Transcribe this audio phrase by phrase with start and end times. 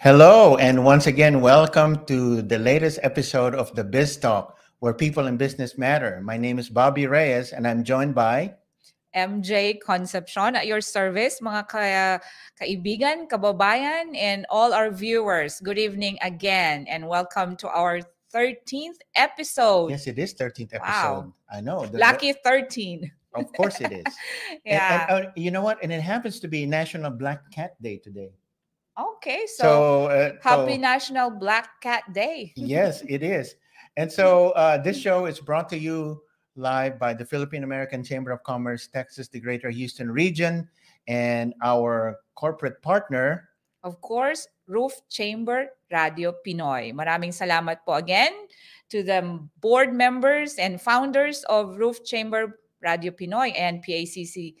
[0.00, 5.26] Hello, and once again, welcome to the latest episode of the Biz Talk, where people
[5.26, 6.20] and business matter.
[6.24, 8.54] My name is Bobby Reyes, and I'm joined by
[9.14, 12.20] MJ Concepcion at your service, mga ka-
[12.56, 15.60] kaibigan, kababayan, and all our viewers.
[15.60, 18.00] Good evening again, and welcome to our
[18.32, 19.90] 13th episode.
[19.90, 21.28] yes, it is 13th episode.
[21.28, 21.34] Wow.
[21.52, 21.84] I know.
[21.84, 23.04] the- Lucky 13.
[23.34, 24.04] of course, it is.
[24.50, 25.06] And- yeah.
[25.12, 25.76] And, uh, you know what?
[25.82, 28.30] And it happens to be National Black Cat Day today.
[29.16, 32.52] Okay, so, So, uh, happy so- National Black Cat Day.
[32.56, 33.54] yes, it is.
[33.96, 36.22] And so uh, this show is brought to you
[36.56, 40.68] live by the Philippine American Chamber of Commerce, Texas, the Greater Houston region,
[41.08, 43.48] and our corporate partner.
[43.82, 46.92] Of course, Roof Chamber Radio Pinoy.
[46.92, 48.30] Maraming salamat po again
[48.92, 49.24] to the
[49.58, 54.54] board members and founders of Roof Chamber Radio Pinoy and PACC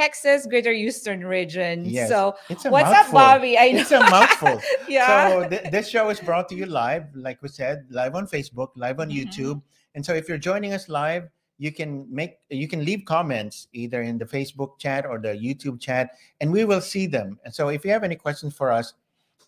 [0.00, 1.84] Texas Greater Houston region.
[1.86, 2.92] Yes, So, what's mouthful.
[2.92, 3.56] up, Bobby?
[3.58, 3.80] I know.
[3.80, 4.60] It's a mouthful.
[4.88, 5.28] yeah.
[5.30, 8.68] So th- this show is brought to you live, like we said, live on Facebook,
[8.76, 9.16] live on Mhm.
[9.24, 9.62] YouTube.
[9.94, 14.02] And so if you're joining us live, you can make you can leave comments either
[14.02, 16.10] in the Facebook chat or the YouTube chat,
[16.42, 17.40] and we will see them.
[17.46, 18.92] And so if you have any questions for us,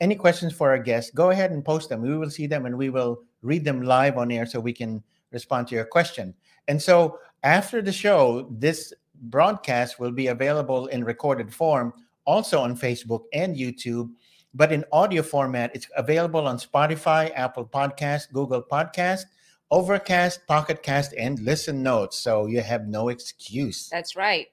[0.00, 2.00] any questions for our guests, go ahead and post them.
[2.00, 5.02] We will see them and we will read them live on air so we can
[5.33, 6.33] respond to your question.
[6.68, 11.92] And so after the show, this broadcast will be available in recorded form
[12.24, 14.11] also on Facebook and YouTube
[14.55, 19.24] but in audio format, it's available on Spotify, Apple Podcast, Google Podcast,
[19.70, 22.19] Overcast, Pocket Cast, and Listen Notes.
[22.19, 23.89] So you have no excuse.
[23.91, 24.46] That's right.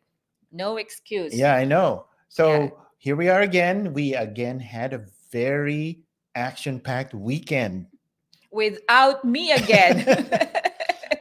[0.52, 1.34] No excuse.
[1.34, 2.06] Yeah, I know.
[2.28, 2.70] So Yeah.
[2.98, 3.94] here we are again.
[3.94, 6.02] We again had a very
[6.36, 7.88] action-packed weekend.
[8.52, 10.06] Without me again.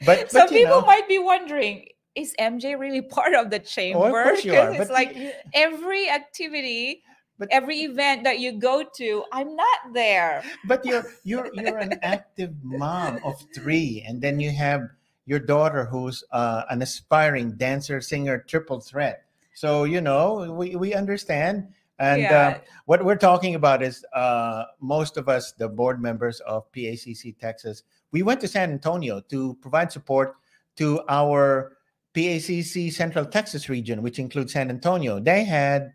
[0.04, 3.98] But- some but, people know- might be wondering, is MJ really part of the chamber?
[3.98, 4.70] Oh, of course you are.
[4.72, 5.16] But it's like
[5.52, 7.02] every activity,
[7.38, 10.42] But- every event that you go to, I'm not there.
[10.66, 14.88] but you're you're you're an active mom of three, and then you have
[15.26, 19.24] your daughter who's uh, an aspiring dancer, singer, triple threat.
[19.54, 22.38] So you know we we understand, and yeah.
[22.38, 27.38] uh, what we're talking about is uh, most of us, the board members of PACC
[27.38, 30.34] Texas, we went to San Antonio to provide support
[30.76, 31.76] to our
[32.14, 35.18] PACC Central Texas region, which includes San Antonio.
[35.20, 35.92] They had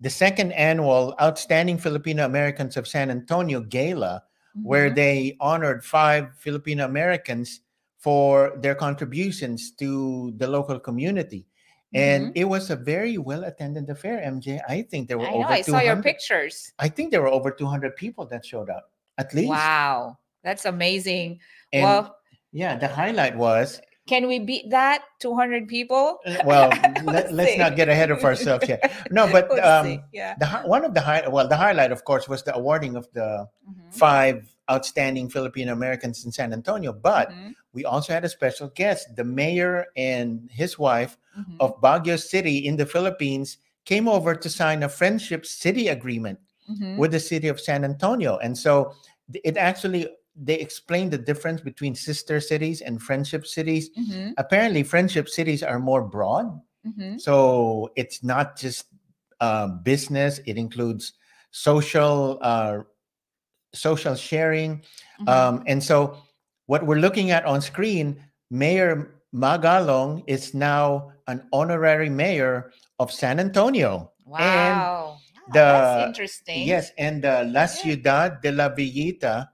[0.00, 4.22] the second annual Outstanding Filipino Americans of San Antonio Gala,
[4.62, 4.94] where Mhm.
[4.94, 7.60] they honored five Filipino Americans
[7.98, 11.46] for their contributions to the local community.
[11.92, 14.60] And it was a very well attended affair, MJ.
[14.68, 15.34] I think there were Mm-hmm.
[15.34, 16.72] I know, over I saw your pictures.
[16.78, 19.48] I think there were over 200 people that showed up, at least.
[19.50, 20.16] Wow.
[20.44, 21.40] That's amazing.
[21.72, 22.16] And well,
[22.52, 23.80] yeah, the highlight was
[24.10, 25.02] can we beat that?
[25.20, 26.18] 200 people?
[26.26, 26.68] uh, well,
[27.04, 28.80] let, Let's let's not get ahead of ourselves here.
[29.10, 30.34] No, but We'll um, yeah.
[30.42, 33.28] the one of the high well, the highlight, of course, was the awarding of the
[33.68, 33.94] Mhm.
[33.94, 34.36] five
[34.74, 36.92] outstanding Filipino Americans in San Antonio.
[36.92, 37.54] But Mhm.
[37.76, 39.02] we also had a special guest.
[39.16, 41.56] The mayor and his wife Mhm.
[41.62, 46.38] of Baguio City in the Philippines came over to sign a friendship city agreement
[46.70, 46.98] Mhm.
[47.00, 48.38] with the city of San Antonio.
[48.44, 48.94] And so
[49.50, 50.02] it actually
[50.42, 53.90] they explain the difference between sister cities and friendship cities.
[53.92, 54.32] Mhm.
[54.38, 56.48] Apparently, friendship cities are more broad.
[56.86, 57.20] Mhm.
[57.20, 58.86] So it's not just
[59.40, 61.12] uh, business; it includes
[61.50, 62.84] social, uh,
[63.72, 64.82] social sharing,
[65.20, 65.28] Mhm.
[65.28, 66.16] um, and so
[66.66, 68.16] what we're looking at on screen,
[68.50, 74.12] Mayor Magalong is now an honorary mayor of San Antonio.
[74.26, 74.38] Wow.
[74.38, 75.18] Wow,
[75.52, 76.66] the- that's interesting.
[76.66, 77.66] Yes, and uh, La.
[77.66, 79.48] Ciudad de la Villita,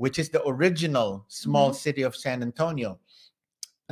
[0.00, 1.76] which is the original small Mhm.
[1.76, 2.98] city of San Antonio.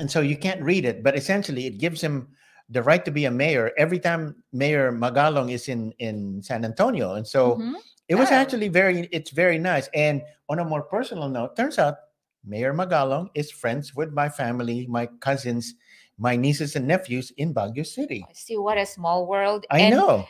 [0.00, 2.28] And so you can't read it, but essentially it gives him
[2.70, 7.14] the right to be a mayor every time Mayor Magalong is in in San Antonio.
[7.14, 7.76] And so Mhm.
[8.08, 8.40] it was Oh.
[8.40, 9.88] actually very it's very nice.
[9.92, 11.96] And on a more personal note, turns out
[12.44, 15.74] Mayor Magalong is friends with my family, my cousins,
[16.16, 18.24] my nieces and nephews in Baguio City.
[18.32, 19.66] See what a small world.
[19.68, 20.24] I And know.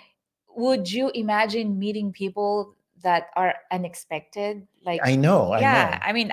[0.59, 4.67] Would you imagine meeting people that are unexpected?
[4.85, 5.53] Like, I know.
[5.53, 6.07] I yeah, know.
[6.07, 6.33] I mean,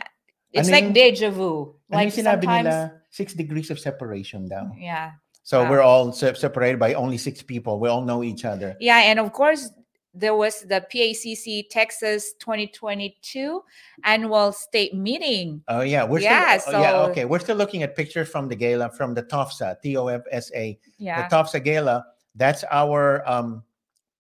[0.52, 1.76] it's Ano like yung- deja vu.
[1.92, 2.94] Ano Like sinabi sometimes, nila?
[3.10, 4.72] Six degrees of separation daw.
[4.78, 5.12] yeah,
[5.44, 5.70] So Wow.
[5.70, 7.80] we're all se- separated by only six people.
[7.80, 8.76] We all know each other.
[8.80, 9.70] yeah, and of course.
[10.18, 13.60] There was the PACC Texas 2022
[14.06, 15.60] annual state meeting.
[15.68, 17.26] Oh yeah, we're Yeah, still oh, yeah, okay.
[17.26, 20.52] We're still looking at pictures from the gala from the TOFSA, T O F S
[20.56, 20.80] A.
[20.98, 21.28] Yeah.
[21.28, 23.64] The TOFSA gala, that's our um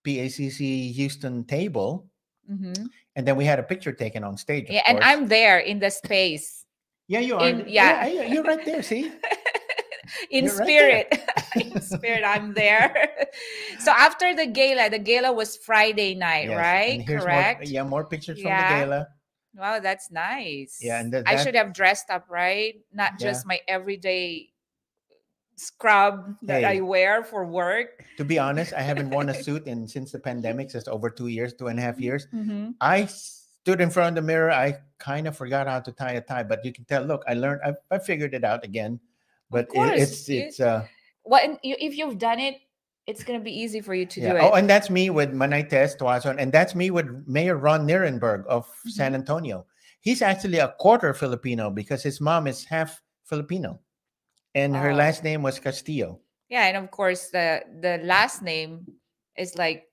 [0.03, 2.05] PACC Houston table.
[2.49, 2.87] Mhm.
[3.15, 4.65] And then we had a picture taken on stage.
[4.65, 5.07] of Yeah, and course.
[5.09, 6.65] I'm there in the space.
[7.07, 7.47] Yeah, you are.
[7.47, 8.05] in- yeah.
[8.07, 8.81] yeah, you're right there.
[8.83, 9.11] See,
[10.31, 11.07] in You're right spirit.
[11.55, 12.93] in spirit, I'm there.
[13.79, 17.07] so after the gala, the gala was Friday night, Yes, right?
[17.07, 17.59] Correct.
[17.61, 18.67] More, yeah, more pictures Yeah.
[18.67, 19.07] from the gala.
[19.55, 20.79] Wow, that's nice.
[20.81, 22.75] Yeah, and that- I should have dressed up, right?
[22.91, 23.27] Not Yeah.
[23.31, 24.49] just my everyday
[25.55, 26.77] scrub that Hey.
[26.77, 28.03] I wear for work.
[28.17, 31.27] To be honest, I haven't worn a suit in since the pandemic, since over two
[31.27, 32.27] years, two and a half years.
[32.33, 32.75] Mhm.
[32.81, 34.51] I stood in front of the mirror.
[34.51, 37.03] I kind of forgot how to tie a tie, but you can tell.
[37.03, 37.61] Look, I learned.
[37.65, 38.99] I, I figured it out again.
[39.49, 40.85] But it, course, it's you- it's uh
[41.23, 42.57] Well, and you, if you've done it,
[43.07, 44.31] it's gonna be easy for you to yeah.
[44.33, 44.41] do it.
[44.43, 48.65] Oh, and that's me with Manaites Tuazon, and that's me with Mayor Ron Nirenberg of
[48.67, 48.89] Mm-hmm.
[48.89, 49.65] San Antonio.
[50.01, 53.79] He's actually a quarter Filipino because his mom is half Filipino,
[54.55, 54.95] and her Oh.
[54.95, 56.19] last name was Castillo.
[56.49, 58.85] yeah, and of course the the last name
[59.37, 59.85] is like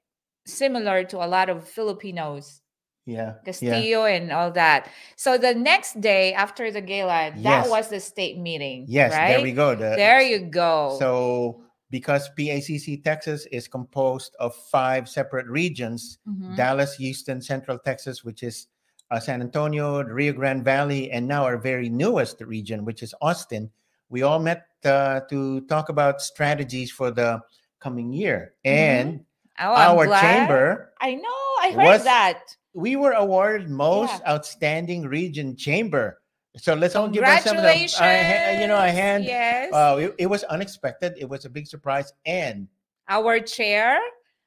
[0.47, 2.63] similar to a lot of Filipinos,
[3.07, 3.35] Yeah, yeah.
[3.45, 4.89] Castillo and all that.
[5.17, 7.69] So the next day after the gala, that Yes.
[7.69, 8.87] was the state meeting.
[8.89, 9.29] Yes, right?
[9.29, 9.75] there we go.
[9.75, 10.97] The- There you go.
[10.99, 16.57] So because PACC Texas is composed of five separate regions, Mhm.
[16.57, 18.67] Dallas, Houston, Central Texas, which is
[19.13, 23.15] uh, San Antonio, the Rio Grande Valley, and now our very newest region, which is
[23.21, 23.71] Austin.
[24.13, 27.41] We all met uh, to talk about strategies for the
[27.81, 28.53] coming year.
[28.65, 29.25] And
[29.59, 30.21] Oh, I'm our glad.
[30.21, 31.43] chamber, I know.
[31.61, 32.55] I heard was- that.
[32.75, 34.33] we were awarded most Yeah.
[34.37, 36.21] outstanding region chamber.
[36.57, 39.25] So let's all give ourselves a, a, you know, a hand.
[39.25, 39.73] Yes.
[39.73, 41.15] Uh, it, it was unexpected.
[41.17, 42.13] It was a big surprise.
[42.27, 42.69] And
[43.09, 43.97] Our chair,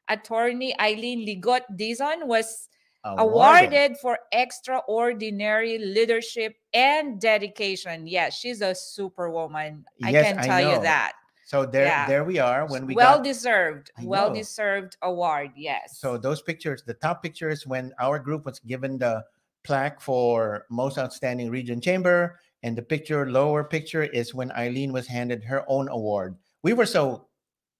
[0.07, 2.69] attorney Eileen Ligot Dizon, was
[3.05, 3.69] awarded.
[3.73, 8.07] awarded for extraordinary leadership and dedication.
[8.07, 9.85] Yes, she's a superwoman.
[10.03, 11.13] I Yes, can I tell you that.
[11.45, 12.07] So there, Yeah.
[12.07, 12.65] there we are.
[12.67, 13.91] When we well got deserved.
[14.03, 15.51] Well deserved award.
[15.55, 15.99] Yes.
[15.99, 19.23] so those pictures, the top pictures when our group was given the
[19.63, 25.05] plaque for most outstanding region chamber, and the picture lower picture is when Eileen was
[25.07, 26.35] handed her own award.
[26.63, 27.27] We were so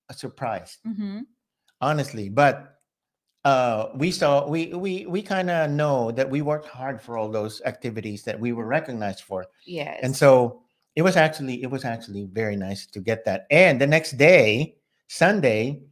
[0.10, 1.26] uh, surprised, Mhm.
[1.82, 2.75] honestly, but
[3.46, 7.30] uh, we saw we we we kind of know that we worked hard for all
[7.30, 9.46] those activities that we were recognized for.
[9.66, 10.00] Yes.
[10.04, 10.62] and so
[10.96, 14.76] it was actually it was actually very nice to get that and the next day
[15.08, 15.84] sunday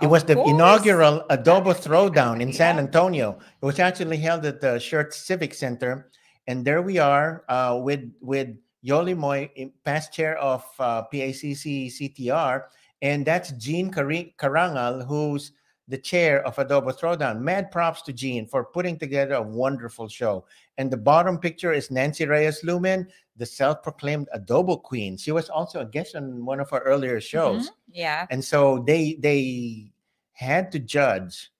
[0.00, 0.50] it Of was the course.
[0.50, 6.10] inaugural adobo throwdown in san antonio it was actually held at the Schertz civic center
[6.46, 8.54] and there we are uh, with with
[8.86, 9.50] yoli moy
[9.84, 12.62] past chair of uh, pacc ctr
[13.02, 15.52] and that's jean karangal who's
[15.88, 20.44] the chair of adobo throwdown mad props to jean for putting together a wonderful show
[20.78, 25.80] and the bottom picture is nancy reyes lumen the self-proclaimed adobo queen she was also
[25.80, 27.72] a guest on one of our earlier shows Mhm.
[27.92, 28.26] Yeah.
[28.30, 29.92] and so they they
[30.32, 31.52] had to judge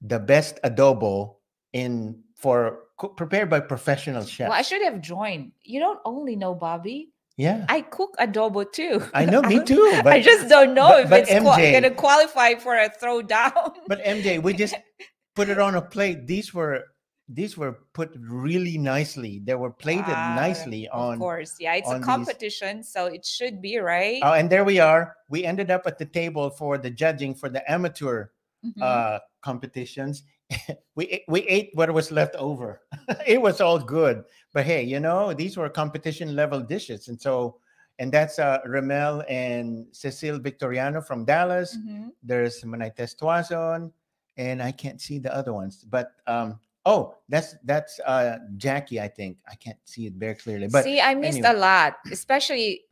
[0.00, 1.36] the best adobo
[1.72, 2.84] in for
[3.16, 5.52] prepared by professional chefs Well, I should have joined.
[5.62, 7.11] You don't only know Bobby.
[7.36, 9.02] Yeah I cook adobo too.
[9.14, 11.90] i know me too but I just don't know but- if but it's MJ gonna
[11.94, 13.72] qualify for a throwdown.
[13.88, 14.74] but mj we just
[15.36, 16.84] put it on a plate these were
[17.28, 21.88] these were put really nicely they were plated Ah, nicely on of course, yeah, it's
[21.90, 24.20] a these- competition, so it should be right.
[24.22, 25.16] Oh, and there we are.
[25.30, 28.26] We ended up at the table for the judging for the amateur
[28.66, 28.82] Mhm.
[28.82, 30.24] uh, competitions.
[30.94, 32.80] we we ate what was left over.
[33.26, 37.56] it was all good, but hey, you know these were competition level dishes, and so
[37.98, 41.76] and that's uh, Ramel and Cecile Victoriano from Dallas.
[41.76, 42.10] Mhm.
[42.22, 43.92] There's Manaites Tuazon,
[44.36, 46.58] and I can't see the other ones, but um.
[46.84, 49.38] Oh, that's that's uh Jackie, I think.
[49.46, 50.66] I can't see it very clearly.
[50.66, 51.54] But See, I missed anyway.
[51.54, 52.82] a lot, especially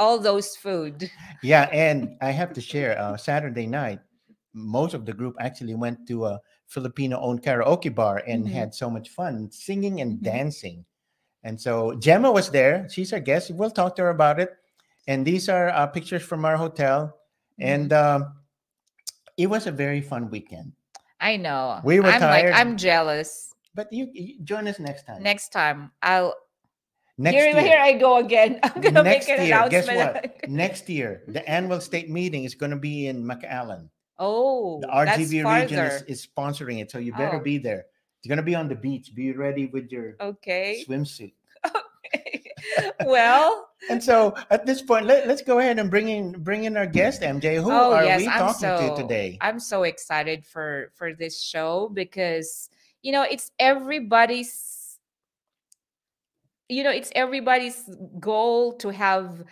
[0.00, 1.08] all those food.
[1.42, 2.98] Yeah, and I have to share.
[2.98, 4.00] Uh, Saturday night,
[4.52, 6.40] most of the group actually went to a
[6.70, 8.50] Filipino-owned karaoke bar and Mhm.
[8.54, 10.22] had so much fun singing and Mhm.
[10.22, 10.84] dancing.
[11.42, 12.86] And so Gemma was there.
[12.88, 13.50] She's our guest.
[13.50, 14.54] We'll talk to her about it.
[15.08, 17.16] And these are uh, pictures from our hotel.
[17.58, 18.22] And Mm-hmm.
[18.22, 18.36] um,
[19.36, 20.72] it was a very fun weekend.
[21.20, 21.80] I know.
[21.84, 22.50] We were I'm tired.
[22.50, 23.52] like I'm jealous.
[23.74, 25.22] But you, you join us next time.
[25.22, 26.34] Next time, I'll
[27.18, 27.60] next here, year.
[27.62, 28.58] here I go again.
[28.64, 30.32] I'm gonna next make an year, guess announcement.
[30.40, 30.48] what?
[30.50, 33.88] next year, the annual state meeting is going to be in McAllen.
[34.20, 35.62] Oh, the farther.
[35.62, 37.42] region is, is sponsoring it, so you better Oh.
[37.42, 37.86] be there.
[38.20, 39.14] It's gonna be on the beach.
[39.14, 40.84] Be ready with your okay.
[40.86, 41.32] swimsuit.
[42.12, 42.42] Okay.
[43.04, 46.76] well, And so at this point, let, let's go ahead and bring in bring in
[46.76, 47.62] our guest, MJ.
[47.62, 49.38] Who oh are yes, we I'm talking so to today?
[49.40, 52.68] I'm so excited for for this show because
[53.02, 54.98] you know it's everybody's
[56.68, 59.44] you know it's everybody's goal to have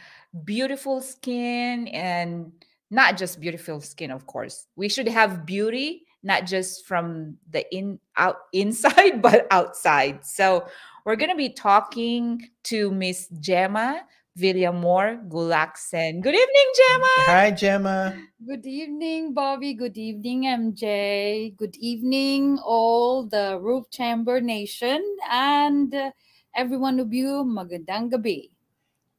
[0.44, 2.52] beautiful skin and
[2.90, 7.98] not just beautiful skin of course we should have beauty not just from the in
[8.16, 10.66] out inside but outside so
[11.04, 14.02] we're going to be talking to miss gemma
[14.38, 16.22] Villamor Gullaksen.
[16.22, 17.14] Good evening, Gemma.
[17.26, 18.14] Hi, Gemma.
[18.46, 19.74] Good evening, Bobby.
[19.74, 21.56] Good evening, MJ.
[21.56, 26.12] Good evening, all the Roof Chamber Nation and uh,
[26.54, 27.42] every of you.
[27.42, 28.54] Magandang gabi.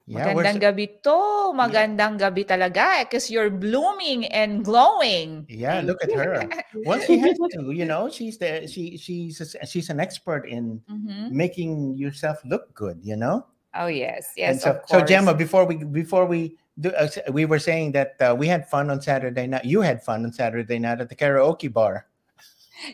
[0.09, 1.53] Yeah, Magandang gabi to.
[1.53, 5.45] Magandang gabi talaga because you're blooming and glowing.
[5.45, 6.49] Yeah, look at her.
[6.89, 7.69] Well, she has to.
[7.69, 11.29] You know, she's the she she's a, she's an expert in Mhm.
[11.29, 12.97] making yourself look good.
[13.05, 13.45] You know.
[13.77, 15.05] Oh yes, And yes, so, so.
[15.05, 18.89] Gemma, before we before we do, uh, we were saying that uh, we had fun
[18.89, 19.61] on Saturday night.
[19.61, 22.09] You had fun on Saturday night at the karaoke bar.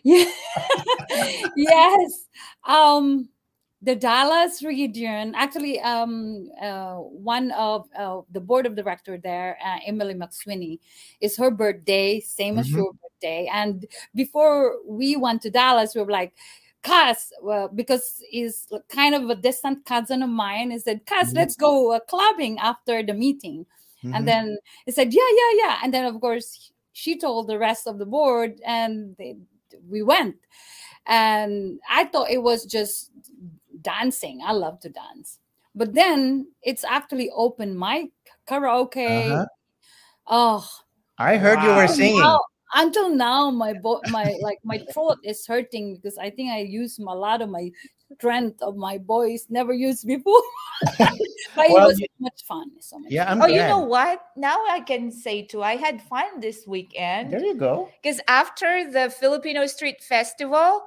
[0.04, 0.26] Yeah.
[1.56, 2.28] yes.
[2.66, 3.30] Um,
[3.86, 9.78] the Dallas region, actually, um, uh, one of uh, the board of director there, uh,
[9.86, 10.80] Emily McSweeney,
[11.22, 12.78] is her birthday, same as Mhm.
[12.78, 13.48] your birthday.
[13.54, 16.34] And before we went to Dallas, we were like,
[16.82, 21.36] Cass, well, because he's kind of a distant cousin of mine, he said, Cass, Mhm.
[21.36, 23.66] let's go uh, clubbing after the meeting.
[24.04, 24.16] Mhm.
[24.16, 25.80] And then he said, Yeah, yeah, yeah.
[25.84, 29.36] And then, of course, she told the rest of the board, and they,
[29.90, 30.38] we went.
[31.06, 33.12] And I thought it was just
[33.86, 34.42] dancing.
[34.44, 35.38] I love to dance.
[35.78, 38.10] But then it's actually open mic,
[38.50, 39.30] karaoke.
[39.30, 39.46] Uh-huh.
[40.28, 40.68] Oh,
[41.18, 41.76] I heard you Wow.
[41.78, 42.22] were until singing.
[42.22, 42.40] now-
[42.74, 47.00] until now, my bo- my like my throat is hurting because I think I used
[47.00, 47.72] a lot of my
[48.18, 50.42] strength of my voice never used before.
[51.56, 52.68] but Well, it was you- so much fun.
[52.82, 53.32] So much Yeah, fun.
[53.32, 53.56] I'm Oh, glad.
[53.56, 54.20] you know what?
[54.36, 55.64] Now I can say too.
[55.64, 57.32] I had fun this weekend.
[57.32, 57.88] There you go.
[58.02, 60.84] Because after the Filipino Street Festival,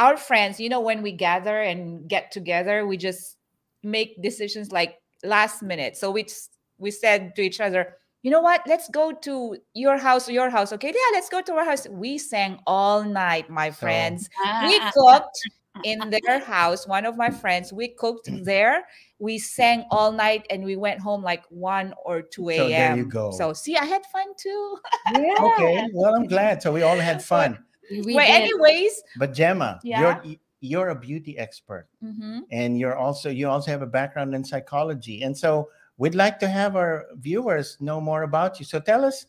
[0.00, 3.36] our friends, you know, when we gather and get together, we just
[3.84, 5.96] make decisions like last minute.
[5.96, 8.62] So we s- we said to each other, you know what?
[8.66, 10.72] Let's go to your house, your house.
[10.72, 11.86] Okay, yeah, let's go to our house.
[11.88, 14.28] We sang all night, my So- friends.
[14.66, 15.38] We cooked
[15.84, 16.86] in their house.
[16.88, 18.44] One of my friends, we cooked mm.
[18.44, 18.84] there.
[19.18, 22.58] We sang all night, and we went home like one or two a.m.
[22.58, 22.98] So there a.m.
[22.98, 23.30] you go.
[23.32, 24.78] So see, I had fun too.
[25.12, 25.34] yeah.
[25.54, 26.62] Okay, well, I'm glad.
[26.62, 27.58] So we all had fun.
[27.90, 28.42] We well, did.
[28.42, 30.00] anyways, But Gemma, Yeah.
[30.24, 32.42] you're you're a beauty expert, mhm.
[32.50, 36.48] and you're also you also have a background in psychology, and so we'd like to
[36.48, 38.64] have our viewers know more about you.
[38.66, 39.26] So tell us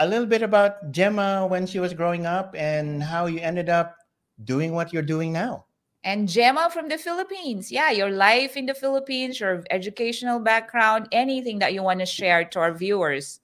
[0.00, 3.96] a little bit about Gemma when she was growing up and how you ended up
[4.44, 5.66] doing what you're doing now.
[6.06, 7.72] and Gemma from the Philippines.
[7.72, 12.44] Yeah, your life in the Philippines, your educational background, anything that you want to share
[12.44, 13.40] to our viewers.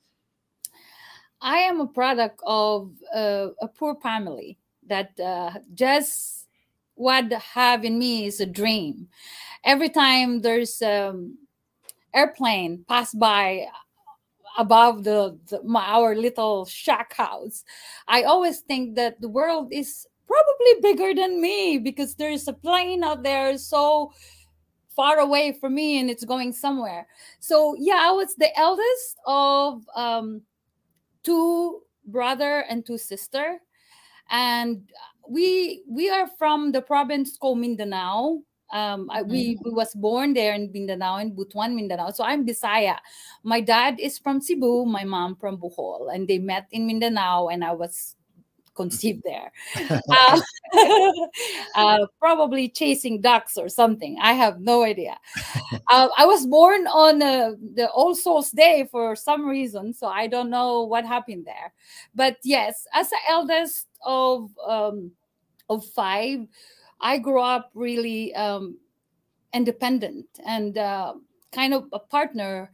[1.40, 6.46] I am a product of uh, a poor family that uh, just
[6.94, 9.08] what have in me is a dream.
[9.64, 11.38] Every time there's um
[12.14, 13.66] airplane pass by
[14.58, 17.64] above the, the my, our little shack house,
[18.08, 23.04] I always think that the world is probably bigger than me because there's a plane
[23.04, 24.12] out there so
[24.96, 27.06] far away from me and it's going somewhere.
[27.40, 30.42] So yeah, I was the eldest of um,
[31.24, 33.58] two brother and two sister.
[34.30, 34.88] And
[35.28, 38.42] we we are from the province called mindanao.
[38.72, 42.10] Um I, we, we was born there in mindanao in butuan mindanao.
[42.10, 42.98] So i'm bisaya.
[43.42, 46.14] My dad is from cebu my mom from bohol.
[46.14, 48.14] And they met in mindanao and i was
[48.74, 49.52] conceived there.
[50.10, 50.40] Uh,
[51.74, 54.18] uh, probably chasing ducks or something.
[54.20, 55.18] I have no idea.
[55.90, 60.26] Uh, I was born on uh, the All Souls Day for some reason, so I
[60.26, 61.72] don't know what happened there.
[62.14, 65.12] But yes, as the eldest of um,
[65.68, 66.46] of five,
[67.00, 68.78] I grew up really um,
[69.54, 71.14] independent and uh,
[71.52, 72.70] kind of a partner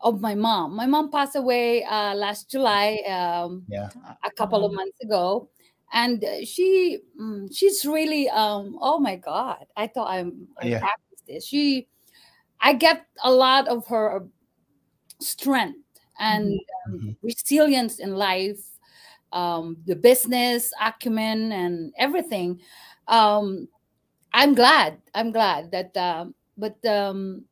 [0.00, 0.76] of my mom.
[0.76, 3.90] My mom passed away uh, last July, um, Yeah.
[4.24, 5.50] a couple of months ago.
[5.92, 9.64] And uh, she, mm, she's really, um, oh my God!
[9.76, 10.80] I thought I'm, I Yeah.
[10.80, 11.46] practiced this.
[11.46, 11.88] She,
[12.60, 14.26] I get a lot of her
[15.20, 15.78] strength
[16.18, 17.16] and um, Mhm.
[17.22, 18.60] resilience in life,
[19.32, 22.60] um, the business acumen and everything.
[23.08, 23.68] Um,
[24.32, 25.00] I'm glad.
[25.14, 25.96] I'm glad that.
[25.96, 27.44] Um, but um,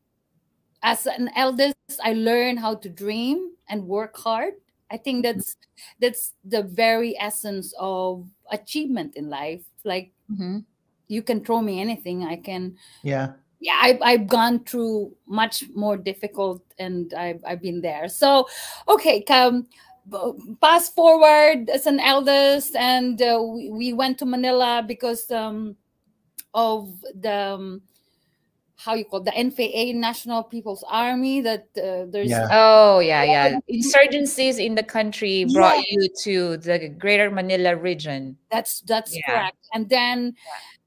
[0.85, 1.75] as an eldest,
[2.05, 4.55] I learned how to dream and work hard.
[4.93, 5.57] I think that's
[5.99, 9.65] that's the very essence of achievement in life.
[9.83, 10.65] Like Mhm.
[11.09, 13.33] you can throw me anything, I can Yeah.
[13.61, 18.47] yeah I've, I've gone through much more difficult and I've, I've been there so
[18.89, 19.67] okay come
[20.61, 25.77] fast forward as an eldest and uh, we, we went to manila because um,
[26.53, 27.83] of the um,
[28.77, 32.49] how you call it, the NPA national people's army that uh, there's Yeah.
[32.51, 33.59] Oh, yeah, yeah.
[33.71, 38.37] Insurgencies in the country brought you to the greater Manila region.
[38.51, 39.23] That's that's Yeah.
[39.27, 39.59] correct.
[39.73, 40.35] And then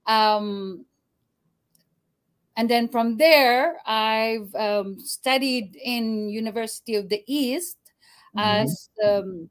[0.06, 0.86] um
[2.58, 7.78] and then from there i've um, studied in university of the east
[8.36, 8.64] Mhm.
[8.64, 9.50] as um,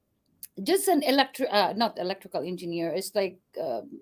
[0.62, 4.00] just an electric uh, not electrical engineer it's like um,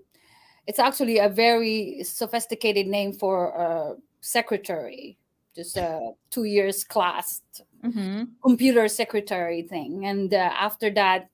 [0.67, 5.19] it's actually a very sophisticated name for a secretary
[5.55, 7.43] just a two years class
[7.85, 8.29] Mhm.
[8.43, 11.29] computer secretary thing and uh, after that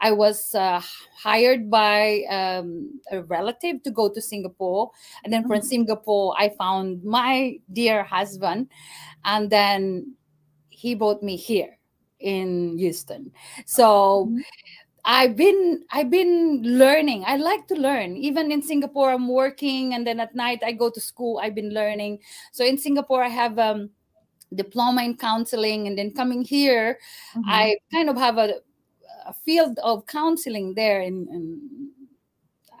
[0.00, 0.80] i was uh,
[1.16, 4.90] hired by um, a relative to go to singapore
[5.24, 5.64] and then from Mhm.
[5.64, 8.68] singapore i found my dear husband
[9.24, 10.12] and then
[10.68, 11.78] he brought me here
[12.20, 13.32] in houston
[13.64, 14.44] so Mhm.
[15.08, 20.06] I've been i've been learning i like to learn even in singapore i'm working and
[20.06, 22.18] then at night i go to school i've been learning
[22.52, 23.90] so in singapore i have um
[24.54, 26.98] diploma in counseling and then coming here
[27.34, 27.44] Mhm.
[27.48, 28.60] I kind of have a,
[29.26, 31.60] a field of counseling there, and, and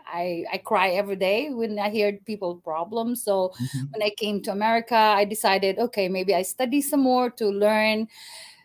[0.06, 3.22] I I cry every day when I hear people problems.
[3.24, 3.88] So Mhm.
[3.92, 8.08] when I came to America, I decided, okay, maybe I study some more to learn,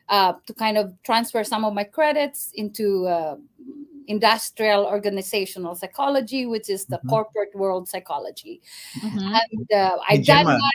[0.09, 3.35] uh, to kind of transfer some of my credits into uh,
[4.07, 7.09] industrial organizational psychology, which is the Mhm.
[7.09, 8.61] corporate world psychology.
[8.97, 9.39] Mhm.
[9.51, 10.73] And uh, I Hey, Gemma, that.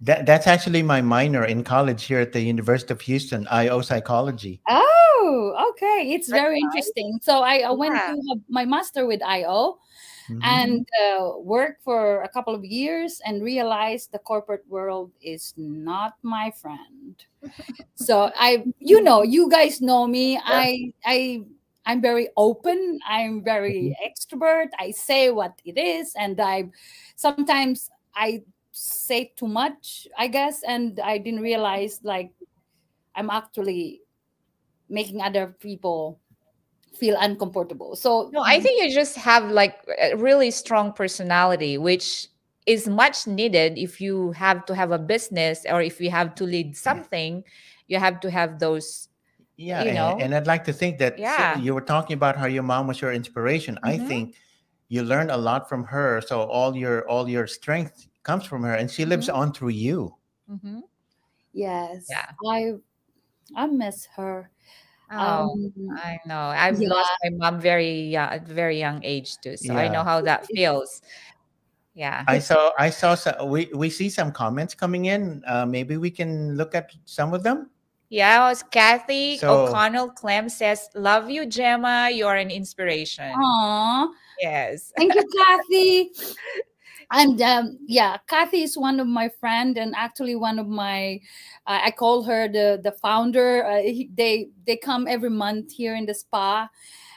[0.00, 4.60] that, that's actually my minor in college here at the University of Houston, IO psychology.
[4.68, 6.12] Oh, okay.
[6.12, 6.64] It's That's very nice.
[6.64, 7.18] interesting.
[7.22, 8.14] So I, I went Yeah.
[8.14, 9.78] to my master with IO.
[10.28, 10.40] Mhm.
[10.42, 16.14] and uh, worked for a couple of years and realize the corporate world is not
[16.22, 17.16] my friend.
[17.94, 20.40] So i you know you guys know me.
[20.42, 21.42] I i
[21.86, 22.98] i'm very open.
[23.06, 26.70] I'm very extrovert i say what it is and i
[27.16, 32.32] sometimes i say too much i guess and i didn't realize like
[33.14, 34.00] i'm actually
[34.88, 36.18] making other people
[36.96, 42.28] feel uncomfortable so No, I think you just have like a really strong personality, which
[42.66, 46.44] is much needed if you have to have a business or if you have to
[46.44, 47.44] lead something,
[47.88, 49.08] you have to have those.
[49.56, 50.18] Yeah, you and, know?
[50.18, 51.58] and I'd like to think that so Yeah.
[51.58, 53.78] you were talking about how your mom was your inspiration.
[53.82, 54.08] I Mhm.
[54.08, 54.34] think
[54.88, 58.74] you learned a lot from her, so all your all your strength comes from her,
[58.74, 59.34] and she lives Mhm.
[59.34, 60.16] on through you.
[60.50, 60.80] Mm-hmm.
[61.52, 62.06] Yes.
[62.08, 62.30] Yeah.
[62.48, 62.74] I
[63.54, 64.50] I miss her.
[65.10, 66.48] Oh, Um I know.
[66.54, 66.88] I've yeah.
[66.88, 70.46] lost my mom very young, at very young age too, so I know how that
[70.46, 71.02] feels.
[71.94, 72.24] Yeah.
[72.26, 75.42] I saw I saw some, we we see some comments coming in.
[75.46, 77.70] Uh, maybe we can look at some of them.
[78.10, 82.10] Yeah, it was Kathy So- O'Connell Clem says, "Love you, Gemma.
[82.12, 84.08] You are an inspiration." Aw.
[84.40, 84.92] Yes.
[84.96, 86.10] Thank you, Kathy.
[87.14, 91.20] And um, yeah, Kathy is one of my friend, and actually one of my.
[91.66, 93.64] Uh, I call her the the founder.
[93.64, 96.68] Uh, he- they they come every month here in the spa.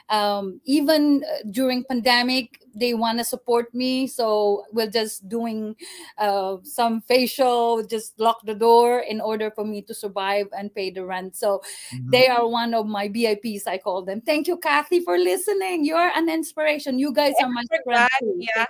[0.08, 5.76] Um, even uh, during pandemic, they want to support me, so we're just doing
[6.16, 10.90] uh, some facial, just lock the door in order for me to survive and pay
[10.90, 11.36] the rent.
[11.36, 11.60] So
[11.92, 12.10] Mhm.
[12.12, 13.66] they are one of my VIPs.
[13.66, 14.20] I call them.
[14.22, 15.84] Thank you, Kathy, for listening.
[15.84, 16.98] You're an inspiration.
[16.98, 18.34] You guys are my I friends forgot, too.
[18.38, 18.66] yeah.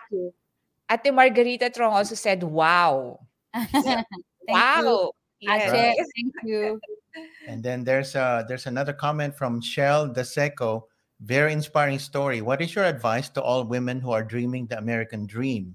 [0.88, 1.10] Thank you.
[1.10, 3.20] Ate Margarita Trong also said, "Wow,
[3.54, 3.92] Thank you.
[4.48, 6.08] wow." Ache, Yes.
[6.16, 6.80] thank you.
[7.48, 10.82] And then there's uh there's another comment from Shell Deseco.
[11.20, 12.42] Very inspiring story.
[12.42, 15.74] What is your advice to all women who are dreaming the American dream?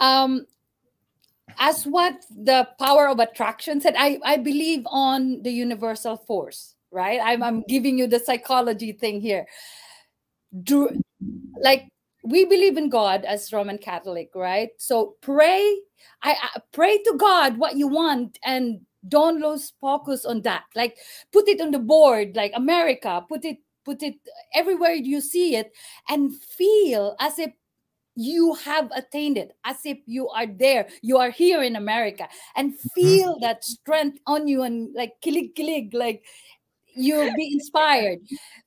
[0.00, 0.46] Um,
[1.58, 7.20] as what the power of attraction said, I, I believe on the universal force, right?
[7.22, 9.46] I'm, I'm giving you the psychology thing here.
[10.62, 10.88] Do,
[11.60, 11.88] like
[12.28, 14.68] we believe in God as Roman Catholic, right?
[14.76, 15.80] So pray,
[16.22, 20.64] I, I pray to God what you want and don't lose focus on that.
[20.74, 20.98] Like
[21.32, 24.16] put it on the board, like America, put it, put it
[24.54, 25.72] everywhere you see it
[26.08, 27.50] and feel as if
[28.20, 32.72] you have attained it as if you are there you are here in america and
[32.72, 32.88] mm-hmm.
[33.00, 36.24] feel that strength on you and like click, click, like
[36.96, 38.18] you'll be inspired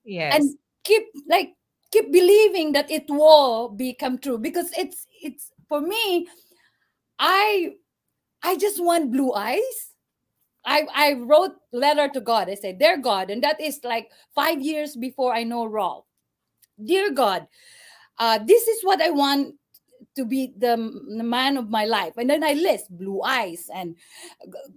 [0.05, 0.35] Yes.
[0.35, 1.49] and keep like
[1.91, 4.37] keep believing that it will become true.
[4.37, 6.27] Because it's it's for me
[7.19, 7.71] i
[8.43, 9.93] i just want blue eyes.
[10.65, 12.49] I i wrote letter to god.
[12.49, 16.05] I said dear god and that is like five years before i know Rolf.
[16.83, 17.47] dear god
[18.19, 19.55] uh, this is what i want
[20.15, 20.75] to be the,
[21.17, 22.13] the man of my life.
[22.17, 23.95] And then i list blue eyes and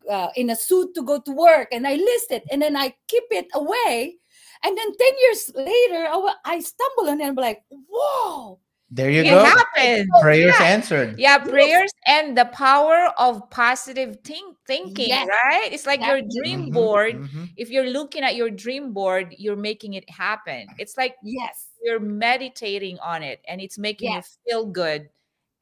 [0.08, 2.94] uh, in a suit to go to work and i list it and then i
[3.08, 4.16] keep it away
[4.64, 8.58] and then 10 years later i, I stumble on it and i'm like whoa
[8.94, 9.42] There you it go.
[9.42, 10.06] happened.
[10.22, 10.66] Prayers Yeah.
[10.70, 11.18] answered.
[11.18, 15.26] Yeah, prayers and the power of positive think thinking, Yes.
[15.26, 15.66] right?
[15.72, 17.14] It's like your dream Mhm, board.
[17.18, 17.50] mhm.
[17.56, 20.68] If you're looking at your dream board, you're making it happen.
[20.78, 24.38] It's like yes you're meditating on it and it's making Yes.
[24.46, 25.08] you feel good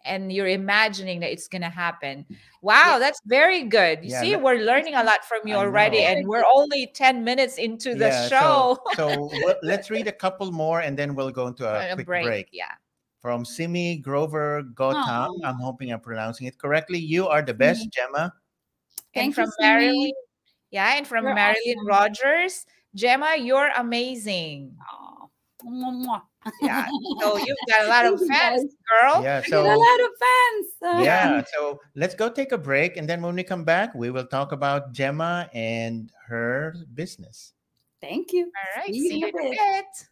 [0.05, 2.27] and you're imagining that it's going to happen.
[2.31, 2.37] Mm.
[2.63, 4.01] Wow, that's very good.
[4.03, 6.07] You Yeah, see, that- we're learning a lot from you I already, know.
[6.07, 8.79] and we're only 10 minutes into the Yeah, show.
[8.95, 12.07] So, so let's read a couple more and then we'll go into a, A quick
[12.07, 12.25] break.
[12.27, 12.49] break.
[12.53, 12.73] Yeah.
[13.21, 15.03] From Simi Grover Gotham.
[15.07, 15.41] Oh.
[15.45, 16.99] I'm hoping I'm pronouncing it correctly.
[16.99, 17.59] You are the mm-hmm.
[17.59, 18.33] best, Gemma.
[18.33, 18.33] and
[19.15, 19.69] Thank you, from Simi.
[19.69, 20.13] Marilyn.
[20.71, 21.87] Yeah, and from You're Marilyn awesome.
[21.87, 22.67] Rogers.
[22.95, 24.77] Gemma, you're amazing.
[24.91, 26.21] Aw.
[26.45, 26.61] Mwah, mwah.
[26.61, 26.87] Yeah.
[27.21, 29.23] So you've got a lot of fans, girl.
[29.23, 31.05] Yeah, I get a so lot of fans.
[31.05, 34.27] Yeah, so let's go take a break and then when we come back, we will
[34.27, 37.53] talk about Gemma and her business.
[38.01, 38.47] Thank you.
[38.47, 38.93] All right.
[38.93, 39.59] See you See you in in a a bit.
[39.59, 40.09] bit.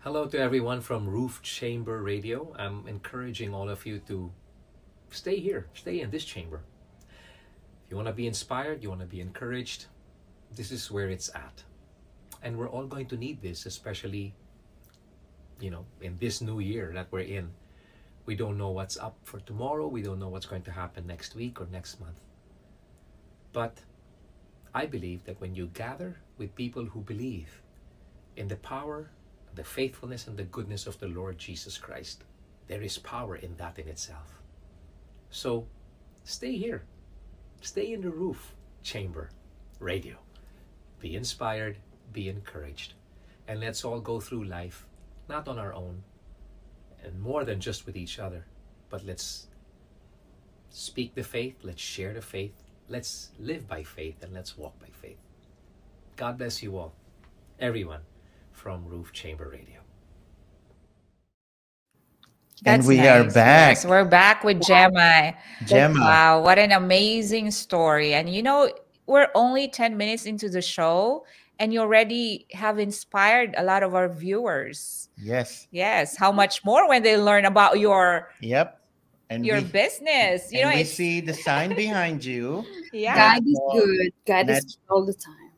[0.00, 2.54] Hello to everyone from Roof Chamber Radio.
[2.58, 4.32] I'm encouraging all of you to
[5.10, 6.62] stay here, stay in this chamber.
[7.84, 9.86] If you want to be inspired, you want to be encouraged,
[10.56, 11.62] this is where it's at.
[12.42, 14.34] And we're all going to need this, especially,
[15.60, 17.50] you know, in this new year that we're in.
[18.26, 21.34] We don't know what's up for tomorrow, we don't know what's going to happen next
[21.34, 22.20] week or next month.
[23.52, 23.78] But
[24.74, 27.62] I believe that when you gather with people who believe
[28.36, 29.10] in the power
[29.54, 32.24] the faithfulness and the goodness of the Lord Jesus Christ.
[32.68, 34.40] There is power in that in itself.
[35.30, 35.66] So
[36.24, 36.84] stay here.
[37.60, 39.30] Stay in the roof chamber
[39.78, 40.16] radio.
[41.00, 41.78] Be inspired,
[42.12, 42.94] be encouraged.
[43.48, 44.86] And let's all go through life
[45.30, 46.02] not on our own
[47.04, 48.44] and more than just with each other,
[48.90, 49.46] but let's
[50.68, 52.52] speak the faith, let's share the faith,
[52.88, 55.16] let's live by faith, and let's walk by faith.
[56.16, 56.92] God bless you all,
[57.60, 58.00] everyone
[58.52, 59.78] from Roof Chamber Radio.
[62.66, 63.76] And That's we are back.
[63.76, 65.34] Yes, we're back with Gemma.
[65.64, 65.98] Gemma.
[65.98, 68.12] Wow, what an amazing story.
[68.12, 68.70] And you know,
[69.06, 71.24] we're only 10 minutes into the show,
[71.60, 75.10] and you already have inspired a lot of our viewers.
[75.16, 75.68] Yes.
[75.70, 78.78] Yes, how much more when they learn about your Yep.
[79.28, 80.50] And your we, business.
[80.50, 82.64] You and know, we see the sign behind you.
[82.92, 83.36] yeah.
[83.36, 84.10] God is good.
[84.26, 85.52] God nat- is good all the time.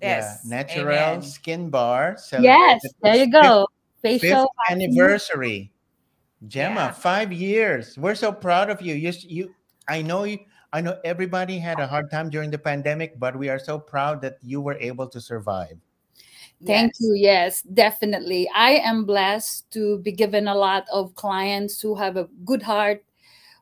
[0.00, 0.46] Yes.
[0.46, 1.22] Yeah, naturElle Amen.
[1.22, 2.16] skin bar.
[2.20, 3.66] Yes, celebrated there you go.
[4.02, 5.72] Fifth, Facial fifth anniversary.
[6.46, 6.90] Gemma, Yeah.
[6.92, 7.98] five years.
[7.98, 8.94] We're so proud of you.
[8.94, 9.54] You, you.
[9.88, 10.38] I know you.
[10.76, 14.20] I know everybody had a hard time during the pandemic, but we are so proud
[14.20, 15.78] that you were able to survive.
[16.66, 17.00] Thank Yes.
[17.00, 17.14] you.
[17.16, 18.46] Yes, definitely.
[18.54, 23.02] I am blessed to be given a lot of clients who have a good heart,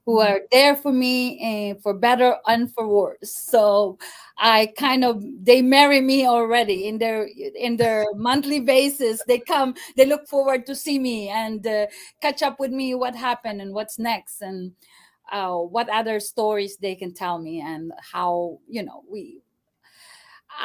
[0.07, 0.27] who Mhm.
[0.27, 3.31] are there for me and for better and for worse.
[3.31, 3.96] So
[4.37, 9.22] I kind of they marry me already in their in their monthly basis.
[9.22, 11.87] They come, they look forward to see me and uh,
[12.20, 14.72] catch up with me what happened and what's next and
[15.33, 19.41] uh, what other stories they can tell me and how you know we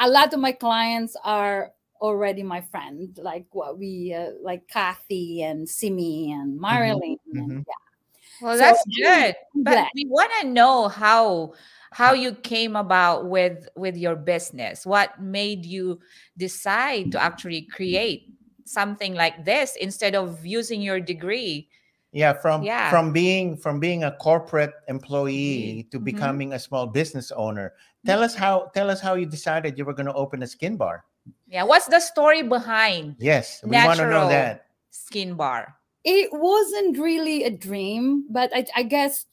[0.00, 5.42] a lot of my clients are already my friend like what we uh, like kathy
[5.42, 7.64] and simi and marilyn and, mhm.
[7.66, 7.74] yeah
[8.40, 9.34] Well, So, that's good.
[9.54, 9.88] But glad.
[9.94, 11.54] we want to know how
[11.92, 14.86] how you came about with with your business.
[14.86, 16.00] What made you
[16.38, 18.30] decide to actually create
[18.64, 21.68] something like this instead of using your degree?
[22.12, 22.90] Yeah, from Yeah.
[22.90, 26.04] from being from being a corporate employee to Mhm.
[26.04, 27.72] becoming a small business owner.
[28.04, 30.76] Tell us how tell us how you decided you were going to open a skin
[30.76, 31.04] bar.
[31.46, 34.66] Yeah, what's the story behind Yes, we want to know that.
[34.90, 35.76] Skin Bar?
[36.02, 39.26] it wasn't really a dream but i, I guess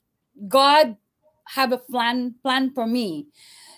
[0.52, 0.98] god
[1.48, 3.28] have a plan plan for me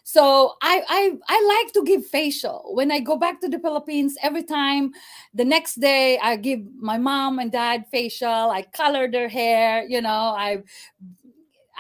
[0.10, 4.18] so I, I i like to give facial when i go back to the philippines
[4.24, 4.92] every time
[5.36, 10.02] the next day i give my mom and dad facial i color their hair you
[10.02, 10.64] know i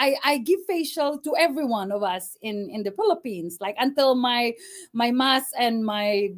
[0.01, 4.15] I, I give facial to every one of us in, in the Philippines, like until
[4.15, 4.53] my
[4.93, 6.29] my mask and my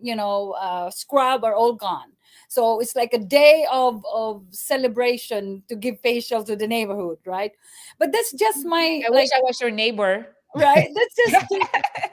[0.00, 2.12] you know uh, scrub are all gone.
[2.48, 7.50] So it's like a day of of celebration to give facial to the neighborhood, right?
[7.98, 10.37] But that's just my I like wish I was your neighbor.
[10.54, 10.88] Right.
[10.94, 11.44] That's just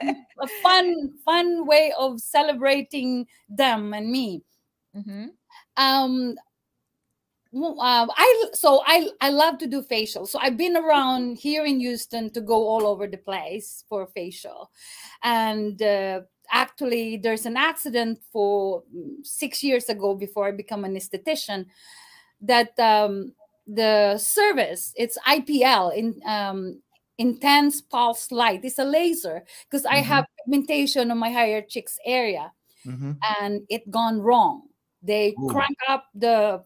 [0.40, 4.42] a fun fun way of celebrating them and me
[4.94, 5.30] Mhm.
[5.76, 6.36] um
[7.54, 10.26] uh, I so I I love to do facial.
[10.26, 14.70] So I've been around here in Houston to go all over the place for facial,
[15.22, 16.20] and uh,
[16.50, 21.66] actually there's an accident for mm, six years ago before I become an esthetician
[22.42, 23.32] that um,
[23.66, 26.82] the service it's IPL in um,
[27.18, 28.64] intense pulse light.
[28.64, 30.04] It's a laser because I Mhm.
[30.04, 32.52] have pigmentation on my higher cheeks area
[32.84, 33.26] Mhm.
[33.28, 34.68] and it gone wrong.
[35.02, 35.48] They Ooh.
[35.48, 36.64] crank up the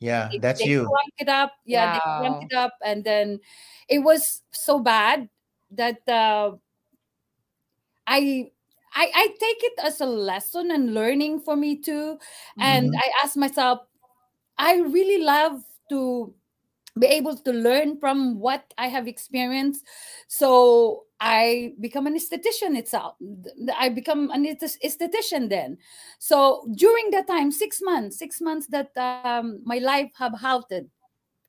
[0.00, 0.88] Yeah, they- that's they you.
[0.88, 1.52] crank it up.
[1.64, 2.10] Yeah, they Wow.
[2.16, 3.40] crank it up, and then
[3.88, 5.28] it was so bad
[5.70, 6.56] that uh,
[8.06, 8.50] I.
[8.98, 12.18] I, I take it as a lesson and learning for me too.
[12.58, 12.96] And Mhm.
[12.96, 13.80] I ask myself,
[14.58, 16.34] I really love to
[16.98, 19.84] be able to learn from what I have experienced.
[20.28, 23.16] So I become an esthetician itself.
[23.76, 25.78] I become an esthetician then.
[26.18, 30.88] So during that time, six months, six months that um, my life have halted.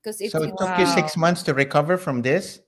[0.03, 0.79] Because it, so it took wow.
[0.79, 2.61] you six months to recover from this.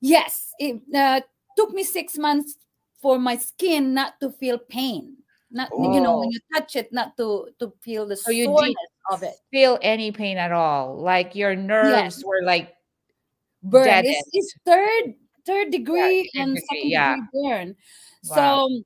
[0.00, 1.20] Yes, it uh,
[1.56, 2.56] took me six months
[3.00, 5.16] for my skin not to feel pain.
[5.54, 5.94] Not oh.
[5.94, 6.30] you know when oh.
[6.32, 8.76] you touch it, not to to feel the so you didn't
[9.10, 9.34] of it.
[9.52, 10.98] Feel any pain at all?
[10.98, 12.74] Like your nerves were like
[13.62, 14.04] burn.
[14.04, 15.14] It's, it's, third
[15.46, 17.14] third degree yeah, and degree, second yeah.
[17.14, 17.76] degree burn.
[18.24, 18.34] Wow.
[18.34, 18.82] So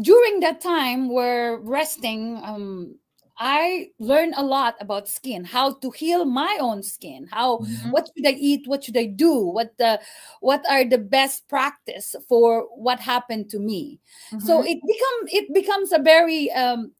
[0.00, 2.40] during that time, we're resting.
[2.42, 2.96] Um,
[3.40, 7.90] I learned a lot about skin, how to heal my own skin, how mm-hmm.
[7.90, 9.98] what should I eat, what should I do, what the
[10.40, 13.98] what are the best practice for what happened to me.
[14.30, 14.44] Mm-hmm.
[14.44, 16.92] So it become it becomes a very um,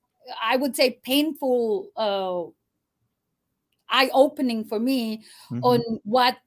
[0.42, 2.48] I would say painful uh,
[3.90, 5.18] eye opening for me
[5.52, 5.62] mm-hmm.
[5.62, 6.38] on what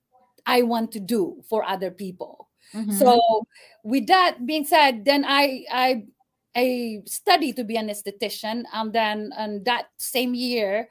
[0.47, 2.49] I want to do for other people.
[2.73, 2.93] Mm-hmm.
[2.93, 3.45] So
[3.84, 6.06] with that being said, then I I
[6.55, 10.89] I studied to be an esthetician, and then and that same year,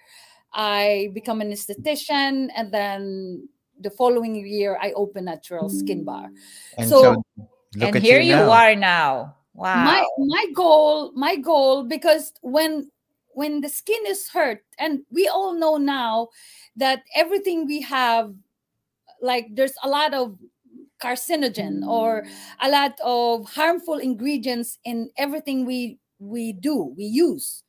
[0.53, 3.49] I become an esthetician, and then
[3.81, 6.05] the following year I open a naturElle skin mm.
[6.05, 6.31] bar.
[6.79, 7.49] And so, so
[7.81, 9.37] and here you, you are now.
[9.55, 9.85] Wow.
[9.85, 12.91] My my goal, my goal, because when
[13.35, 16.29] when the skin is hurt, and we all know now
[16.77, 18.35] that everything we have,
[19.21, 20.37] like there's a lot of
[21.03, 22.31] carcinogen or mm.
[22.61, 27.65] a lot of harmful ingredients in everything we we do we use.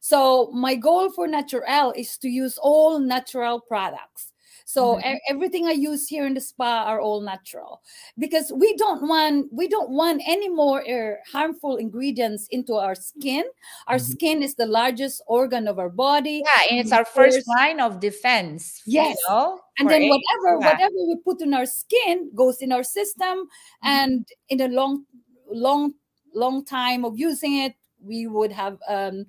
[0.00, 4.31] So my goal for naturElle is to use all natural products
[4.72, 5.16] so mm-hmm.
[5.28, 7.82] everything I use here in the spa are all natural
[8.16, 13.44] because we don't want we don't want any more uh, harmful ingredients into our skin.
[13.86, 14.12] Our mm-hmm.
[14.12, 16.40] skin is the largest organ of our body.
[16.42, 18.80] Yeah, and it's our first line of defense.
[18.86, 19.18] Yes.
[19.18, 20.72] You know, and then whatever yeah.
[20.72, 23.88] whatever we put in our skin goes in our system mm-hmm.
[23.88, 25.04] and in a long
[25.52, 25.92] long
[26.34, 27.74] long time of using it
[28.04, 29.24] we would have um,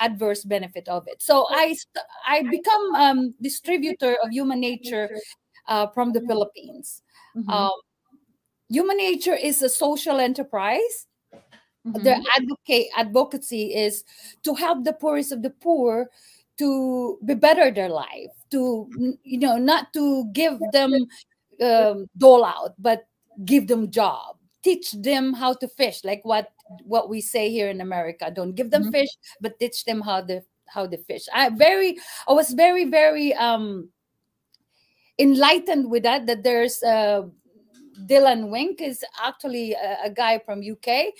[0.00, 1.22] adverse benefit of it.
[1.22, 1.76] So I
[2.26, 5.08] I become um, distributor of Human Nature
[5.68, 7.02] uh, from the Philippines.
[7.36, 7.50] Mm-hmm.
[7.50, 7.72] Um,
[8.68, 11.06] Human Nature is a social enterprise.
[11.86, 12.02] Mm-hmm.
[12.02, 14.04] The advocate advocacy is
[14.42, 16.08] to help the poorest of the poor
[16.56, 18.88] to be better their life, to
[19.22, 20.92] you know not to give them
[21.62, 23.04] um, dole out, but
[23.44, 26.48] give them job teach them how to fish like what
[26.82, 29.04] what we say here in america don't give them mm-hmm.
[29.04, 33.34] fish but teach them how to how to fish i very i was very very
[33.34, 33.88] um
[35.18, 37.22] enlightened with that that there's uh
[38.06, 41.14] Dylan Wilk is actually a, a, guy from UK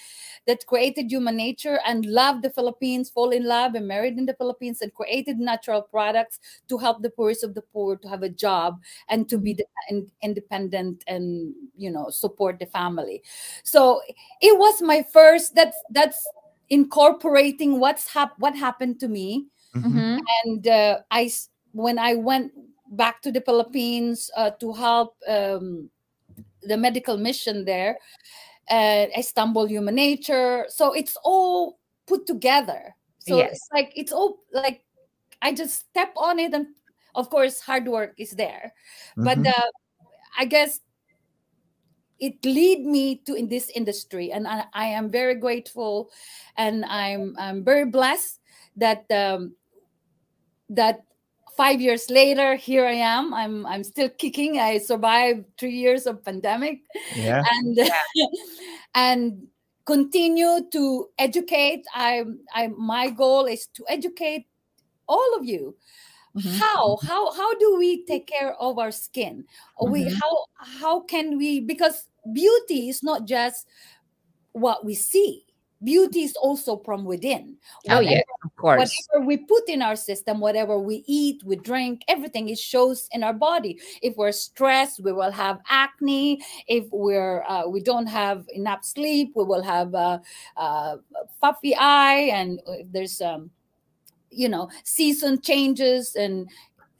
[0.47, 4.35] that created Human Nature and loved the Philippines, fall in love and married in the
[4.35, 8.29] Philippines and created natural products to help the poorest of the poor to have a
[8.29, 10.01] job and to be mm-hmm.
[10.23, 13.23] independent and you know support the family.
[13.63, 14.01] So
[14.41, 16.27] it was my first that's that's
[16.71, 20.19] incorporating what's hap- what happened to me mm-hmm.
[20.45, 21.31] and uh, I
[21.73, 22.53] when I went
[22.93, 25.91] back to the Philippines uh, to help um,
[26.67, 27.99] the medical mission there
[28.71, 30.67] uh, Istanbul Human Nature.
[30.69, 32.95] So it's all put together.
[33.19, 33.53] So yes.
[33.53, 34.85] it's like it's all like
[35.41, 36.67] I just step on it, and
[37.15, 38.73] of course, hard work is there.
[39.17, 39.25] Mm-hmm.
[39.25, 39.71] But uh,
[40.39, 40.81] I guess
[42.21, 46.11] it lead me to in this industry, and I, I am very grateful,
[46.57, 48.41] and I'm I'm very blessed
[48.77, 49.57] that um,
[50.69, 51.05] that
[51.57, 53.33] five years later here i am.
[53.35, 54.59] I'm i'm still kicking.
[54.59, 56.81] I survived three years of pandemic.
[57.17, 57.43] Yeah.
[57.51, 57.79] And
[58.95, 59.47] and
[59.87, 61.85] continue to educate.
[61.95, 64.47] I i my goal is to educate
[65.09, 65.77] all of you.
[66.35, 66.59] Mm-hmm.
[66.59, 69.47] how how how do we take care of our skin?
[69.79, 69.93] Mm-hmm.
[69.93, 73.69] we how how can we because beauty is not just
[74.51, 75.44] what we see
[75.85, 77.57] beauty is also from within.
[77.89, 78.79] Oh, whatever, yeah, of course.
[79.13, 83.23] Whatever we put in our system, whatever we eat, we drink, everything it shows in
[83.23, 83.79] our body.
[84.03, 86.43] If we're stressed, we will have acne.
[86.67, 90.21] If we're uh, we don't have enough sleep, we will have a,
[90.57, 90.97] a
[91.41, 93.51] puffy eye, and there's um,
[94.31, 96.49] you know, season changes and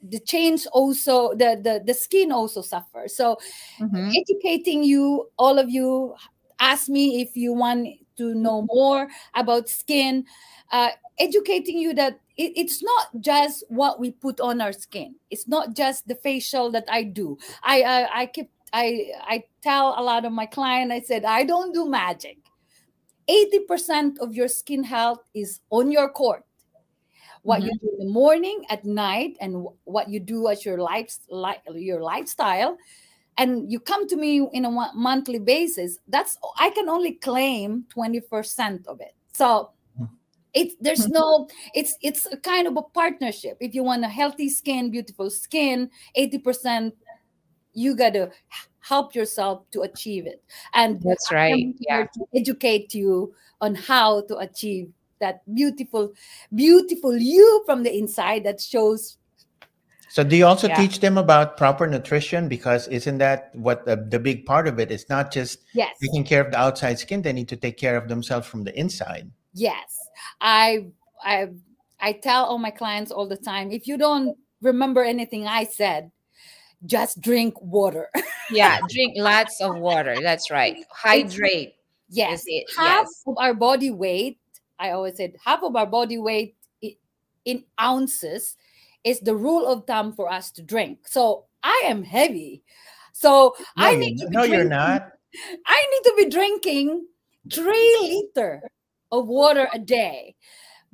[0.09, 3.37] the change also the the, the skin also suffers so
[3.79, 4.11] mm-hmm.
[4.15, 6.13] educating you all of you
[6.59, 10.25] ask me if you want to know more about skin,
[10.71, 15.15] uh, educating you that it, it's not just what we put on our skin.
[15.29, 17.37] It's not just the facial that I do.
[17.63, 20.93] I I, I keep I I tell a lot of my clients.
[20.93, 22.37] I said I don't do magic.
[23.27, 26.45] 80% of your skin health is on your court.
[27.43, 30.77] what you do in the morning, at night, and wh- what you do as your
[30.79, 32.77] life, li- your lifestyle,
[33.37, 35.97] and you come to me in a monthly basis.
[36.07, 39.15] That's I can only claim twenty percent of it.
[39.33, 40.05] So Hmm.
[40.53, 43.57] it's there's no it's it's a kind of a partnership.
[43.59, 46.93] If you want a healthy skin, beautiful skin, eighty percent,
[47.73, 48.31] you gotta
[48.79, 50.43] help yourself to achieve it.
[50.73, 51.73] And That's right.
[51.79, 52.05] Yeah.
[52.05, 56.13] to educate you on how to achieve that beautiful,
[56.53, 59.17] beautiful you from the inside that shows.
[60.09, 60.75] So do you also Yeah.
[60.81, 62.47] teach them about proper nutrition?
[62.47, 64.91] Because isn't that what the, the big part of it?
[64.91, 67.97] It's not just Yes, taking care of the outside skin; they need to take care
[67.97, 69.31] of themselves from the inside.
[69.53, 69.97] yes.
[70.41, 70.87] I,
[71.23, 71.49] I,
[71.99, 76.11] I tell all my clients all the time: if you don't remember anything I said,
[76.85, 78.09] just drink water.
[78.51, 78.77] Yeah.
[78.93, 80.21] Drink lots of water.
[80.21, 80.77] That's right.
[80.91, 81.73] Hydrate.
[82.09, 82.65] yes, it?
[82.77, 83.23] half Yes.
[83.25, 84.37] of our body weight.
[84.77, 86.55] I always said half of our body weight
[87.43, 88.55] in ounces
[89.05, 91.07] is the rule of thumb for us to drink.
[91.07, 92.63] So I am heavy.
[93.13, 95.11] So No, I need to not- be no, you're not.
[95.67, 97.05] I need to be drinking
[97.53, 98.61] three liter
[99.11, 100.35] of water a day.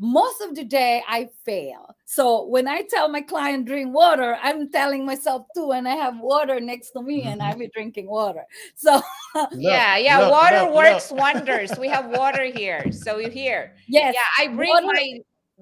[0.04, 1.95] Most of the day I fail.
[2.06, 6.19] So when I tell my client drink water, I'm telling myself too, and I have
[6.19, 7.60] water next to me and I mm-hmm.
[7.60, 8.43] be drinking water.
[8.76, 9.00] So
[9.56, 9.95] yeah.
[9.95, 10.19] Look, Yeah.
[10.19, 11.19] look, water look, works look.
[11.21, 11.71] wonders.
[11.78, 12.91] We have water here.
[12.91, 13.76] So you here.
[13.88, 14.43] yes, Yeah.
[14.43, 15.19] I bring water- my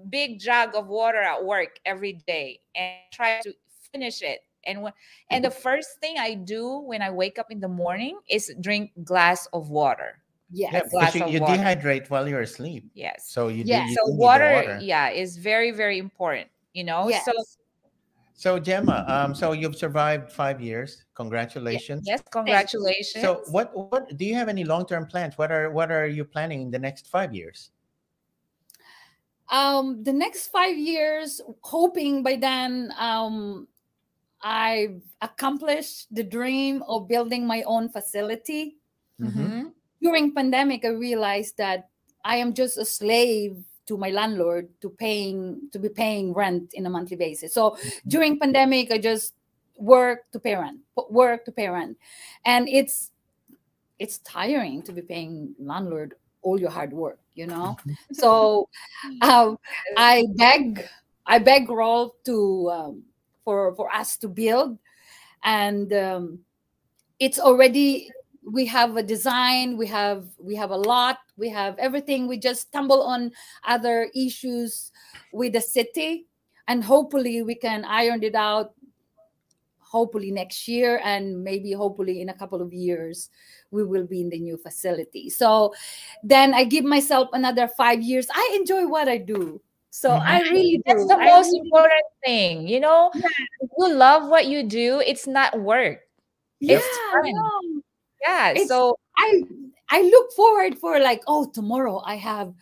[0.10, 3.54] big jug of water at work every day and try to
[3.92, 4.42] finish it.
[4.66, 4.94] And when,
[5.32, 8.92] and the first thing I do when I wake up in the morning is drink
[9.04, 10.20] glass of water.
[10.52, 10.72] yes.
[10.74, 11.54] Yeah, glass because you, of you water.
[11.64, 12.84] dehydrate while you're asleep.
[12.94, 13.30] Yes.
[13.30, 13.86] So you, do- Yeah.
[13.88, 14.80] you so do water, water.
[14.82, 16.50] yeah, is very very important.
[16.74, 17.08] You know.
[17.10, 17.26] yes.
[17.26, 17.32] So
[18.40, 21.04] So Gemma, um, so you've survived five years.
[21.16, 22.04] Congratulations.
[22.08, 23.22] yes, congratulations.
[23.24, 25.38] So what what do you have any long term plans?
[25.38, 27.72] What are what are you planning in the next five years?
[29.50, 33.68] Um the next five years hoping by then um
[34.44, 38.78] i've accomplished the dream of building my own facility.
[39.20, 39.34] Mhm.
[39.36, 39.74] Mhm.
[40.02, 41.90] during pandemic i realized that
[42.24, 46.86] i am just a slave to my landlord to paying to be paying rent in
[46.86, 47.54] a monthly basis.
[47.54, 47.76] So
[48.08, 49.34] during pandemic i just
[49.78, 51.98] work to pay rent work to pay rent.
[52.46, 53.12] And it's
[54.00, 57.78] it's tiring to be paying landlord all your hard work you know?
[58.12, 58.68] So
[59.22, 59.58] um,
[59.96, 60.84] i beg
[61.26, 63.04] i beg roll to um,
[63.46, 64.78] for for us to build.
[65.44, 66.40] And um,
[67.20, 68.12] it's already
[68.44, 72.28] we have a design we have we have a lot we have everything.
[72.28, 73.32] We just stumble on
[73.64, 74.92] other issues
[75.32, 76.28] with the city
[76.68, 78.74] and hopefully we can iron it out
[79.90, 83.30] hopefully next year and maybe hopefully in a couple of years
[83.74, 85.74] we will be in the new facility so
[86.22, 90.22] then i give myself another five years i enjoy what i do so Mhm.
[90.22, 92.68] i really do That's the I most really- important thing.
[92.70, 96.06] You know, if you love what you do, it's not work.
[96.62, 97.34] yeah, it's fun.
[97.34, 97.82] no.
[98.22, 98.52] Yeah.
[98.52, 99.42] It's- so I
[99.90, 102.54] I look forward for like, oh, tomorrow I have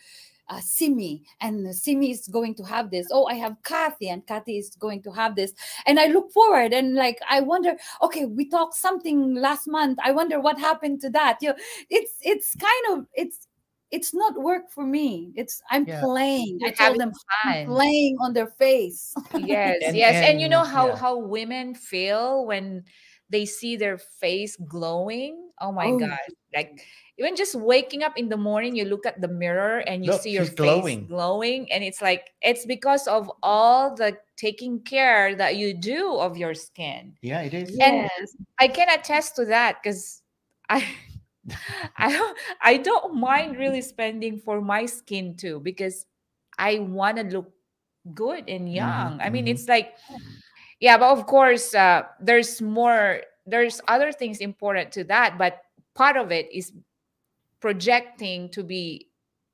[0.48, 3.08] uh, Simi, and Simi is going to have this.
[3.12, 5.52] Oh, I have Kathy, and Kathy is going to have this.
[5.86, 9.98] And I look forward, and like I wonder, okay, we talked something last month.
[10.02, 11.38] I wonder what happened to that.
[11.40, 11.56] You know,
[11.90, 13.46] it's it's kind of it's
[13.90, 15.32] it's not work for me.
[15.34, 16.00] It's I'm Yeah.
[16.00, 16.58] playing.
[16.62, 17.12] I You're told having them
[17.44, 19.14] I'm playing on their face.
[19.34, 20.96] yes And- yes and, you know how yeah.
[20.96, 22.84] how women feel when
[23.30, 26.18] they see their face glowing oh my Oh, god
[26.54, 26.80] like
[27.18, 30.22] even just waking up in the morning you look at the mirror and you Look,
[30.22, 31.06] see your face glowing.
[31.06, 36.36] glowing and it's like it's because of all the taking care that you do of
[36.36, 37.70] your skin Yeah, it is.
[37.80, 38.36] And- yes.
[38.58, 40.22] i can attest to that because
[40.68, 40.84] i
[41.96, 46.04] I don't I don't mind really spending for my skin too because
[46.58, 47.48] I want to look
[48.12, 49.16] good and young.
[49.22, 49.56] I mean, mhm.
[49.56, 49.96] it's like
[50.80, 55.62] yeah, but of course uh there's more there's other things important to that, but
[55.94, 56.72] part of it is
[57.60, 59.08] projecting to be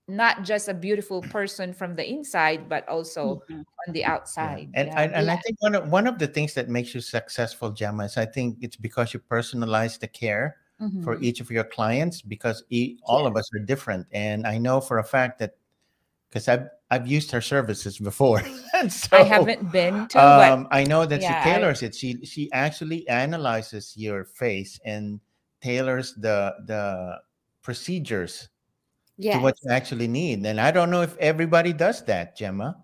[0.06, 3.64] not just a beautiful person from the inside but also Mhm.
[3.86, 4.12] on the Yeah.
[4.12, 4.68] outside.
[4.74, 5.00] And yeah.
[5.00, 8.04] and, and I think one of one of the things that makes you successful, Gemma,
[8.04, 10.56] is I think it's because you personalize the care
[11.02, 11.22] for Mhm.
[11.24, 14.06] each of your clients because e- all of us are different.
[14.12, 15.56] And I know for a fact that
[16.28, 18.42] because I've I've used her services before.
[18.74, 21.82] and so, I haven't been to, but um, I know that yeah, she I- tailors
[21.82, 21.94] it.
[21.94, 25.20] She she actually analyzes your face and
[25.62, 27.16] tailors the the
[27.64, 28.48] procedures
[29.18, 29.36] Yes.
[29.36, 30.46] to what you actually need.
[30.46, 32.76] And I don't know if everybody does that, Gemma.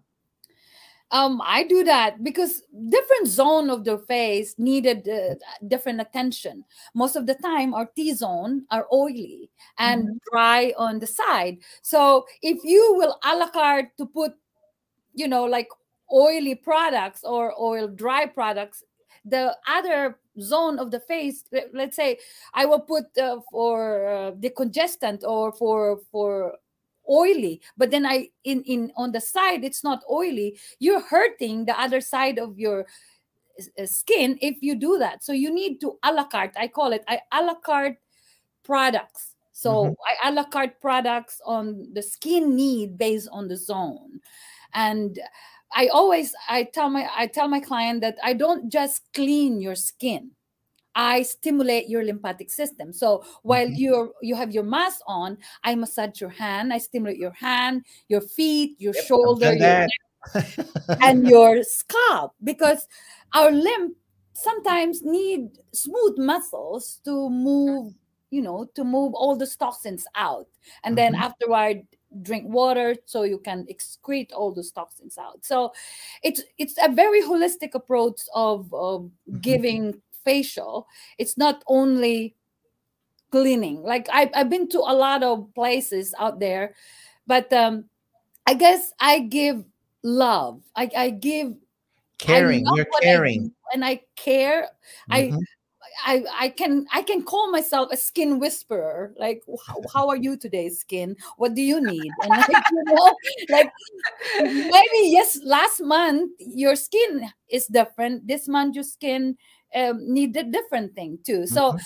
[1.10, 5.34] um i do that because different zone of the face needed uh,
[5.68, 6.64] different attention
[6.94, 10.16] most of the time our t zone are oily and Mm-hmm.
[10.30, 14.32] dry on the side so if you will a la carte to put
[15.14, 15.68] you know like
[16.12, 18.84] oily products or oil dry products
[19.24, 22.18] the other zone of the face let- let's say
[22.54, 26.56] i will put uh, for uh, decongestant or for for
[27.10, 31.78] oily but then i in in on the side it's not oily you're hurting the
[31.80, 32.86] other side of your
[33.78, 35.22] uh, skin if you do that.
[35.24, 37.98] So you need to a la carte i call it I a la carte
[38.64, 39.34] products.
[39.52, 39.96] So Mhm.
[40.24, 44.20] i a la carte products on the skin need based on the zone.
[44.72, 45.18] And
[45.74, 49.74] i always i tell my i tell my client that i don't just clean your
[49.76, 50.32] skin.
[50.96, 52.92] I stimulate your lymphatic system.
[52.92, 53.78] So while Mhm.
[53.78, 58.20] you're you have your mask on i massage your hand i stimulate your hand your
[58.20, 59.86] feet your I've shoulder your
[61.00, 62.86] and your scalp because
[63.34, 63.94] our lymph
[64.34, 67.94] sometimes need smooth muscles to move
[68.30, 70.46] you know to move all the toxins out.
[70.84, 71.22] And then Mhm.
[71.22, 71.82] afterward
[72.22, 75.72] drink water so you can excrete all those toxins out so
[76.22, 79.40] it's it's a very holistic approach of, of Mhm.
[79.42, 79.94] giving
[80.24, 80.86] facial
[81.18, 82.34] it's not only
[83.30, 86.74] cleaning like I've, I've been to a lot of places out there
[87.26, 87.84] but um
[88.46, 89.64] i guess i give
[90.02, 91.54] love i, I give
[92.20, 92.66] caring.
[92.66, 93.52] I You're what I caring.
[93.72, 94.68] and I care.
[95.10, 95.40] I, Mhm.
[96.06, 99.12] I I can I can call myself a skin whisperer.
[99.16, 101.16] Like, how, how are you today, skin?
[101.36, 102.12] What do you need?
[102.22, 103.14] And like, you know,
[103.48, 103.72] like
[104.40, 108.26] maybe yes, last month your skin is different.
[108.26, 109.36] This month your skin
[109.74, 111.46] um, need a different thing too.
[111.46, 111.80] So Mhm.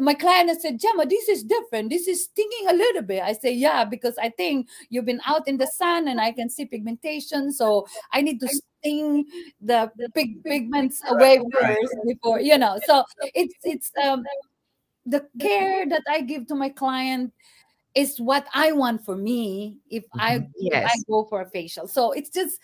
[0.00, 1.90] my client has said, Gemma, this is different.
[1.90, 3.22] This is stinging a little bit.
[3.22, 6.48] I say, yeah, because I think you've been out in the sun and I can
[6.50, 7.52] see pigmentation.
[7.52, 9.24] So I need to sting
[9.60, 12.78] the pig, pigments away first before, you know.
[12.84, 14.24] So it's it's um
[15.06, 17.32] the care that I give to my client
[17.94, 20.52] is what I want for me if I Mhm.
[20.56, 21.88] if I go for a facial.
[21.88, 22.60] So it's just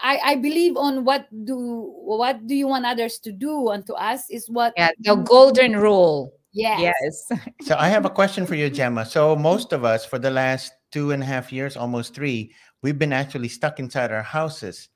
[0.00, 4.30] I, I believe on what do what do you want others to do unto us
[4.30, 6.32] is what Yeah, the golden rule.
[6.52, 6.80] yes.
[6.80, 7.40] Yes.
[7.62, 9.04] So I have a question for you, Gemma.
[9.04, 12.98] So most of us, for the last two and a half years, almost three, we've
[12.98, 14.88] been actually stuck inside our houses.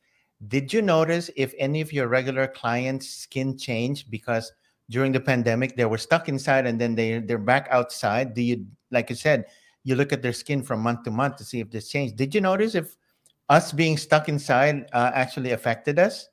[0.48, 4.50] Did you notice if any of your regular clients' skin changed because
[4.90, 8.34] during the pandemic they were stuck inside and then they they're back outside?
[8.34, 9.46] Do you, like you said,
[9.84, 12.16] you look at their skin from month to month to see if this changed?
[12.16, 12.96] Did you notice if
[13.52, 16.28] us being stuck inside uh, actually affected us?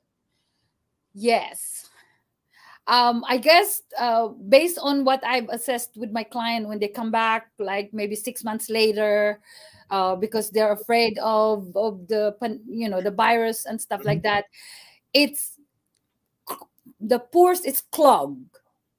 [1.12, 1.90] Yes.
[2.86, 7.10] Um, I guess uh, based on what I've assessed with my client when they come
[7.12, 9.38] back, like maybe six months later,
[9.90, 12.34] uh, because they're afraid of of the
[12.66, 14.46] you know the virus and stuff like that,
[15.12, 15.60] it's
[16.98, 18.48] the pores is clogged.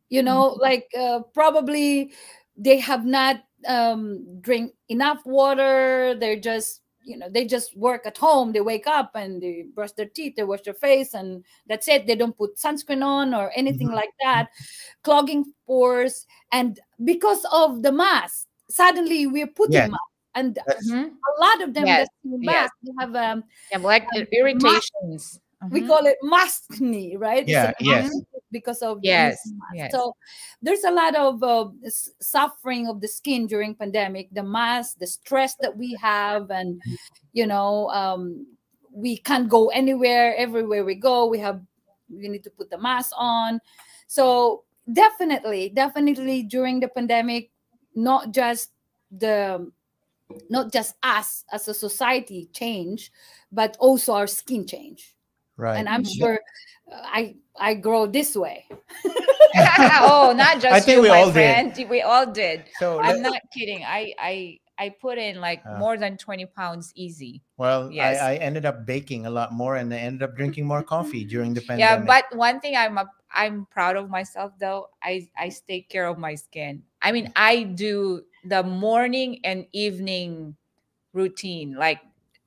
[0.09, 2.13] You know, like uh, probably
[2.55, 6.15] they have not um, drink enough water.
[6.19, 8.51] They're just you know they just work at home.
[8.51, 12.07] They wake up and they brush their teeth, they wash their face, and that's it.
[12.07, 13.95] They don't put sunscreen on or anything Mhm.
[13.95, 14.49] like that.
[15.03, 19.89] Clogging pores, and because of the mask, suddenly we're putting Yes.
[19.89, 21.11] mask, and That's, Mhm.
[21.11, 22.45] a lot of them Yes, that do yes.
[22.53, 25.39] mask, they have um, Yeah, like Um, irritations.
[25.69, 25.87] We Mhm.
[25.87, 27.43] call it maskne, right?
[27.43, 28.21] It's Yeah, yes.
[28.51, 29.37] because of Yes,
[29.73, 29.91] yes.
[29.91, 30.15] So
[30.61, 31.69] there's a lot of uh,
[32.19, 34.29] suffering of the skin during pandemic.
[34.31, 36.81] The mask, the stress that we have, and
[37.33, 38.45] you know, um,
[38.91, 40.35] we can't go anywhere.
[40.35, 41.61] Everywhere we go, we have
[42.09, 43.61] we need to put the mask on.
[44.07, 47.51] So definitely, definitely during the pandemic,
[47.95, 48.71] not just
[49.11, 49.71] the
[50.49, 53.11] not just us as a society change,
[53.51, 55.15] but also our skin change
[55.57, 55.77] right.
[55.77, 56.39] and i'm sure
[56.91, 58.65] uh, i i grow this way
[59.99, 61.33] oh, not just think you, we my all did.
[61.75, 61.89] friend.
[61.89, 62.63] We all did.
[62.79, 63.83] so I'm let- not kidding.
[63.83, 65.75] I I I put in like Ah.
[65.75, 67.41] more than 20 pounds easy.
[67.57, 68.21] Well, Yes.
[68.23, 71.25] I, I ended up baking a lot more and I ended up drinking more coffee
[71.33, 71.83] during the pandemic.
[71.83, 74.87] Yeah, but one thing I'm a, I'm proud of myself though.
[75.03, 76.83] I I take care of my skin.
[77.03, 80.55] I mean, I do the morning and evening
[81.11, 81.99] routine like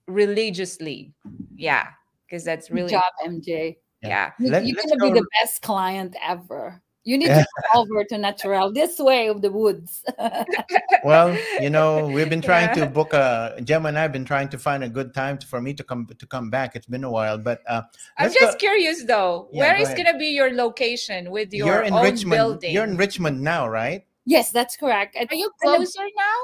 [0.08, 1.12] religiously.
[1.54, 1.92] Yeah,
[2.34, 4.32] because that's good really job mj yeah.
[4.40, 8.14] You- Let- you're gonna be the best client ever you need to come over to
[8.16, 10.02] naturElle this way of the woods
[11.04, 12.86] well, you know, we've been trying Yeah.
[12.86, 15.60] to book a Gemma and I've been trying to find a good time to, for
[15.60, 16.74] me to come to come back.
[16.76, 17.82] It's been a while, but uh,
[18.16, 19.48] I'm just go- curious though.
[19.52, 19.98] Yeah, where go is ahead.
[20.06, 22.38] gonna be your location with your you're in own Richmond.
[22.38, 22.72] building?
[22.72, 24.02] You're in Richmond now, right?
[24.26, 26.38] yes that's correct Are you think we're gonna- closer now?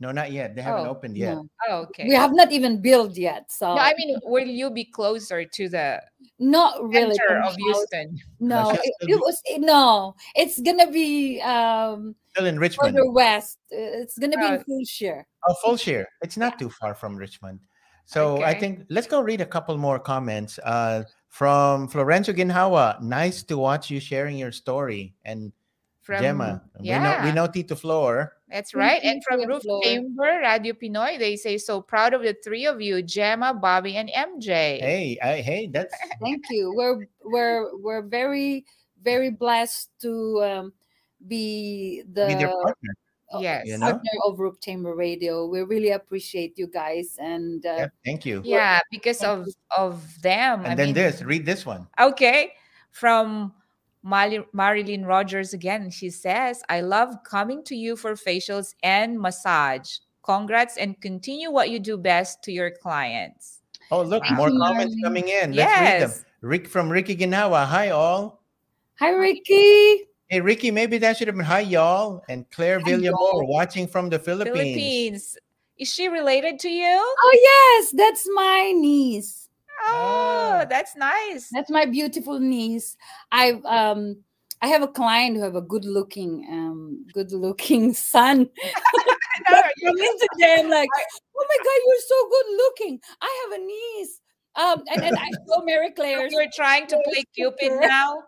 [0.00, 0.56] No, not yet.
[0.56, 1.34] They haven't Oh, opened yet.
[1.34, 1.46] no.
[1.68, 2.08] Oh, okay.
[2.08, 5.68] we have not even built yet so No, I mean, will you be closer to
[5.68, 6.00] the
[6.38, 7.54] not really center of.
[7.56, 8.16] Houston?
[8.40, 12.96] no she'll it, it was it- no it's gonna be um Still in Richmond.
[12.96, 15.24] further west Uh, it's gonna be in Fulshear.
[15.46, 16.06] Oh, Fulshear.
[16.22, 17.60] It's not too far from Richmond.
[18.06, 20.58] So I think let's go read a couple more comments.
[20.64, 25.14] Uh, from Florencio Ginhawa, nice to watch you sharing your story.
[25.24, 25.52] And
[26.02, 28.34] From Gemma, we know yeah, we know Tito Flor.
[28.50, 29.02] That's right.
[29.02, 29.82] you And from Roof floor.
[29.82, 34.10] Chamber Radio Pinoy, they say so proud of the three of you, Gemma, Bobby, and
[34.10, 34.80] MJ.
[34.80, 36.72] Hey, I, hey, that's Thank you.
[36.74, 38.64] We're we're we're very
[39.02, 40.72] very blessed to um,
[41.26, 42.92] be the with your partner.
[43.34, 43.66] uh, Yes.
[43.66, 43.86] You know?
[43.92, 45.46] partner of Roof Chamber Radio.
[45.46, 48.42] We really appreciate you guys, and uh, Yeah, thank you.
[48.44, 50.60] Yeah, because Thank of of them.
[50.64, 51.86] And I then mean, this, read this one.
[51.98, 52.52] Okay.
[52.90, 53.52] From Mali-
[54.02, 55.90] Marilyn Rogers again.
[55.90, 59.98] She says, I love coming to you for facials and massage.
[60.22, 63.60] Congrats and continue what you do best to your clients.
[63.90, 64.36] Oh, look, Wow.
[64.36, 65.02] more you, comments Marlene.
[65.02, 65.52] coming in.
[65.52, 66.12] Let's read them.
[66.42, 67.66] Rick from Ricky Ginawa.
[67.66, 68.40] Hi, all.
[68.94, 70.06] hi Ricky.
[70.28, 72.22] Hey, Ricky, maybe that should have been hi, y'all.
[72.28, 74.56] And Claire Hi, Villamor watching from the Philippines.
[74.56, 75.38] Philippines.
[75.76, 76.86] Is she related to you?
[76.86, 77.38] Oh
[77.82, 79.48] yes, that's my niece.
[79.90, 80.64] Oh, Ah.
[80.68, 81.48] that's nice.
[81.50, 82.96] That's my beautiful niece.
[83.32, 84.22] I um
[84.62, 88.48] I have a client who have a good looking um good looking son.
[89.48, 90.90] I'm into them like,
[91.36, 93.00] oh my god, you're so good looking.
[93.20, 94.20] I have a niece.
[94.56, 96.28] Um and, and I saw Mary Claire.
[96.28, 98.22] You're trying to play Cupid now?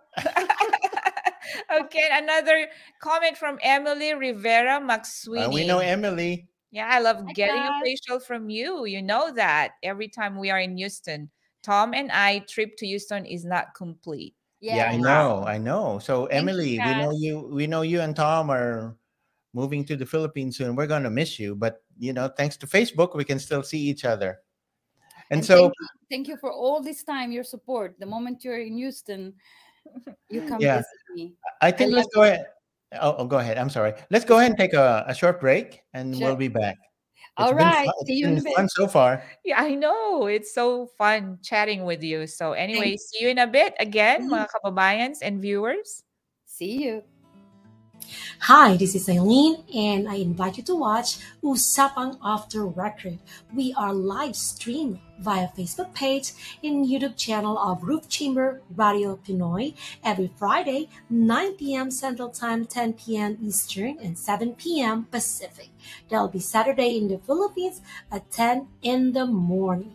[1.81, 2.69] okay, another
[3.01, 5.47] comment from Emily Rivera McSweeney.
[5.47, 6.49] Uh, we know Emily.
[6.71, 8.87] Yeah, I love Hi, getting a facial from you.
[8.87, 11.31] You know that every time we are in Houston.
[11.63, 14.35] Tom and I trip to Houston is not complete.
[14.61, 15.99] Yeah, I know, I know.
[15.99, 17.51] So Thank you, Emily, we know you.
[17.53, 18.97] We know you and Tom are
[19.55, 20.77] moving to the Philippines soon.
[20.77, 24.05] We're gonna miss you, but you know, thanks to Facebook, we can still see each
[24.05, 24.39] other.
[25.31, 27.97] And, And so, thank you, thank you for all this time, your support.
[27.99, 29.35] The moment you're in Houston,
[30.31, 30.77] you come Yeah.
[30.77, 31.35] visit me.
[31.61, 32.47] I think let's love go ahead.
[33.01, 33.59] Oh, oh, go ahead.
[33.59, 33.95] I'm sorry.
[34.11, 36.77] Let's go ahead and take a, a short break, and we'll be back.
[37.39, 38.55] All right, fun- see you in a bit.
[38.55, 39.23] fun so far.
[39.45, 40.27] Yeah, I know.
[40.27, 42.27] It's so fun chatting with you.
[42.27, 44.37] So anyway, see you in a bit again, Mhm.
[44.37, 46.05] mga kababayans and viewers.
[46.45, 47.03] See you.
[48.49, 53.19] Hi, this is Eileen, and I invite you to watch Usapang Off the Record.
[53.55, 56.33] We are live streamed via Facebook page
[56.63, 61.91] and YouTube channel of Roof Chamber Radio Pinoy every Friday, 9 p.m.
[61.91, 63.39] Central Time, 10 p.m.
[63.41, 65.07] Eastern, and 7 p.m.
[65.11, 65.71] Pacific.
[66.09, 67.81] That'll be Saturday in the Philippines
[68.11, 69.95] at 10 in the morning.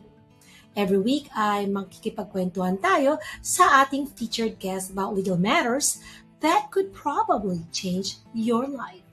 [0.77, 5.97] Every week ay magkikipagkwentuhan tayo sa ating featured guest about legal matters
[6.39, 9.03] that could probably change your life.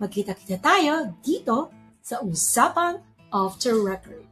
[0.00, 1.70] Magkita-kita tayo dito
[2.02, 4.26] sa Usapang Off the Record.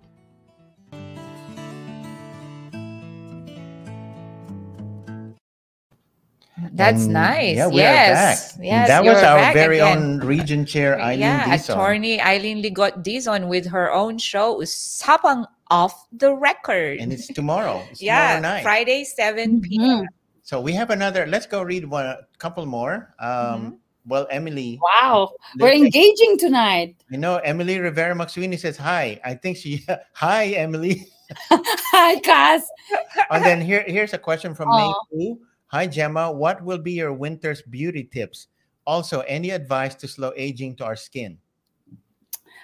[6.73, 7.57] That's And, nice.
[7.57, 8.53] Yeah, we yes.
[8.55, 8.65] are back.
[8.67, 9.97] Yes, that was our back very again.
[9.97, 11.73] own region chair, Eileen yeah, Dizon.
[11.73, 17.01] attorney Eileen Lee Ligot Dizon with her own show, Usapang Off the Record.
[17.01, 17.81] And it's tomorrow.
[17.91, 18.63] It's yeah, tomorrow night.
[18.63, 20.05] Friday, 7 p.m.
[20.05, 20.07] Mhm.
[20.43, 21.27] So we have another.
[21.27, 23.15] Let's go read one, a couple more.
[23.19, 23.75] Um, Mm-hmm.
[24.07, 26.97] Well, Emily, Wow, we're let's- engaging tonight.
[27.11, 29.21] You know, Emily Rivera McSweeney says hi.
[29.23, 29.85] I think she
[30.15, 31.07] hi Emily.
[31.93, 32.63] Hi, Cass.
[33.31, 35.35] and then here here's a question from May Aw.
[35.67, 38.49] Hi Gemma, what will be your winter's beauty tips?
[38.87, 41.39] Also, any advice to slow aging to our skin?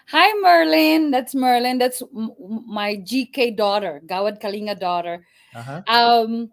[0.08, 1.10] Hi, Merlin.
[1.10, 1.78] That's Merlin.
[1.78, 5.24] That's m- m- my GK daughter, Gawad Kalinga daughter.
[5.54, 5.82] Uh-huh.
[5.86, 6.50] Um,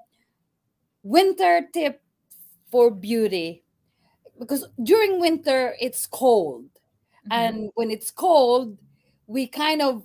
[1.03, 2.01] winter tip
[2.71, 3.63] for beauty
[4.39, 6.65] because during winter it's cold,
[7.27, 7.31] Mhm.
[7.31, 8.77] and when it's cold,
[9.27, 10.03] we kind of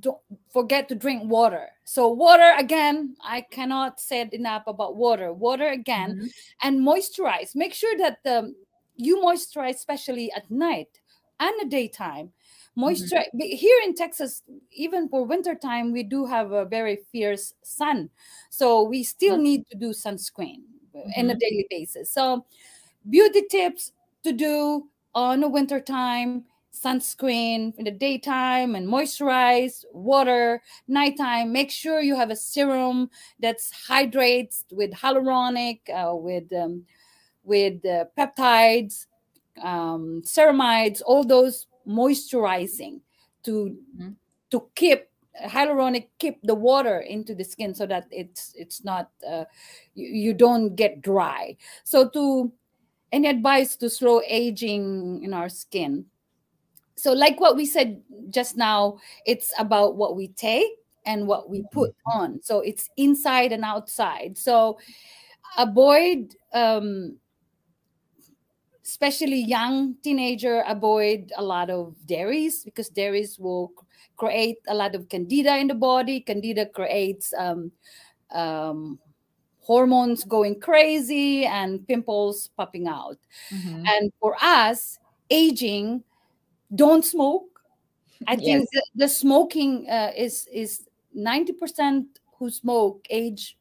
[0.00, 0.20] don't
[0.50, 1.70] forget to drink water.
[1.84, 5.32] So water again, I cannot say it enough about water.
[5.32, 6.32] Water again, Mhm.
[6.62, 7.54] and moisturize.
[7.56, 8.54] Make sure that um,
[8.96, 11.00] you moisturize, especially at night
[11.40, 12.32] and the daytime.
[12.78, 17.54] Moisturize be- here in Texas, even for winter time, we do have a very fierce
[17.62, 18.10] sun,
[18.50, 20.62] so we still need to do sunscreen
[21.16, 21.40] in a Mhm.
[21.40, 22.10] daily basis.
[22.10, 22.46] So,
[23.08, 23.92] beauty tips
[24.24, 31.52] to do on the winter time: sunscreen in the daytime and moisturize, water nighttime.
[31.52, 33.10] Make sure you have a serum
[33.40, 36.86] that's hydrates with hyaluronic, uh, with um,
[37.44, 39.06] with uh, peptides,
[39.62, 43.00] um, ceramides, all those moisturizing
[43.44, 44.16] to Mhm.
[44.50, 45.08] to keep
[45.40, 49.44] hyaluronic keep the water into the skin so that it's it's not uh,
[49.94, 51.56] you, you don't get dry.
[51.84, 52.52] So to
[53.12, 56.06] any advice to slow aging in our skin.
[56.96, 60.72] So like what we said just now, it's about what we take
[61.06, 62.42] and what we put on.
[62.42, 64.36] So it's inside and outside.
[64.36, 64.78] So
[65.56, 67.16] avoid um,
[68.88, 73.72] especially young teenager avoid a lot of dairies because dairies will
[74.16, 77.70] create a lot of candida in the body candida creates um,
[78.32, 78.98] um,
[79.60, 83.18] hormones going crazy and pimples popping out
[83.50, 83.94] Mhm.
[83.96, 84.98] and for us
[85.30, 86.02] aging
[86.74, 87.60] don't smoke
[88.26, 88.72] i think Yes.
[88.72, 93.58] the, the smoking uh, is is 90% who smoke age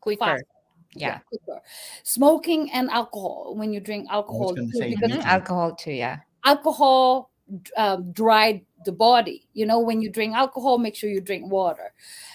[0.00, 0.36] quicker.
[0.36, 0.57] fast.
[1.00, 1.18] Yeah.
[1.26, 1.60] quicker.
[2.02, 5.26] smoking and alcohol when you drink alcohol too, say because me Mhm.
[5.26, 5.92] Alcohol too.
[5.92, 6.18] Yeah.
[6.44, 7.30] alcohol
[7.76, 11.92] um, dried the body you know when you drink alcohol make sure you drink water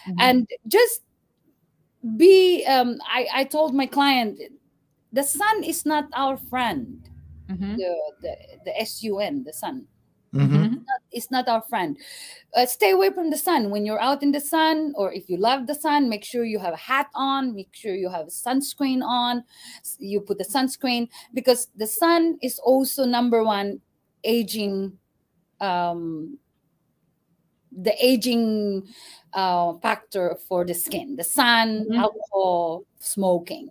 [0.08, 0.16] Mhm.
[0.20, 1.02] and just
[2.18, 4.40] be um, I, I told my client
[5.14, 7.00] the sun is not our friend
[7.50, 7.78] Mhm.
[7.78, 8.36] the the,
[8.66, 9.88] the sun the sun
[10.34, 10.50] Mhm.
[10.50, 10.86] Mhm.
[11.12, 11.98] it's not our friend.
[12.56, 15.38] Uh, stay away from the sun when you're out in the sun, or if you
[15.38, 19.04] love the sun, make sure you have a hat on, make sure you have sunscreen
[19.04, 19.44] on.
[20.00, 23.80] You put the sunscreen because the sun is also number one
[24.24, 24.98] aging,
[25.62, 26.40] um,
[27.72, 28.88] the aging
[29.34, 31.16] uh, factor for the skin.
[31.16, 31.98] The sun, Mhm.
[31.98, 33.70] alcohol, smoking.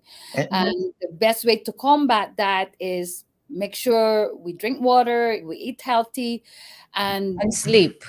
[0.50, 5.80] And the best way to combat that is make sure we drink water, we eat
[5.82, 6.42] healthy,
[6.94, 8.05] and And sleep.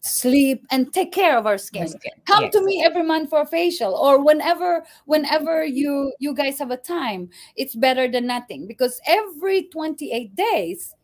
[0.00, 1.88] sleep and take care of our skin.
[1.88, 2.12] Skin.
[2.26, 2.52] Come Yes.
[2.52, 6.76] to me every month for a facial or whenever whenever you you guys have a
[6.76, 7.30] time.
[7.56, 10.94] It's better than nothing because every 28 days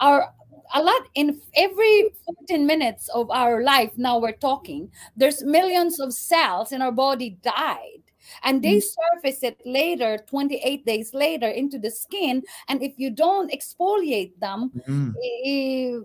[0.00, 0.28] our
[0.74, 6.12] a lot in every 14 minutes of our life now we're talking there's millions of
[6.12, 8.03] cells in our body died
[8.42, 13.52] and they surface it later 28 days later into the skin and if you don't
[13.52, 15.14] exfoliate them Mm.
[15.44, 15.98] eh,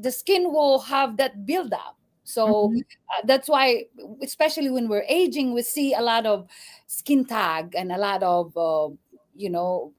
[0.00, 2.80] the skin will have that buildup so Mhm.
[3.12, 3.84] uh, that's why
[4.22, 6.48] especially when we're aging we see a lot of
[6.86, 8.88] skin tag and a lot of uh,
[9.34, 9.92] you know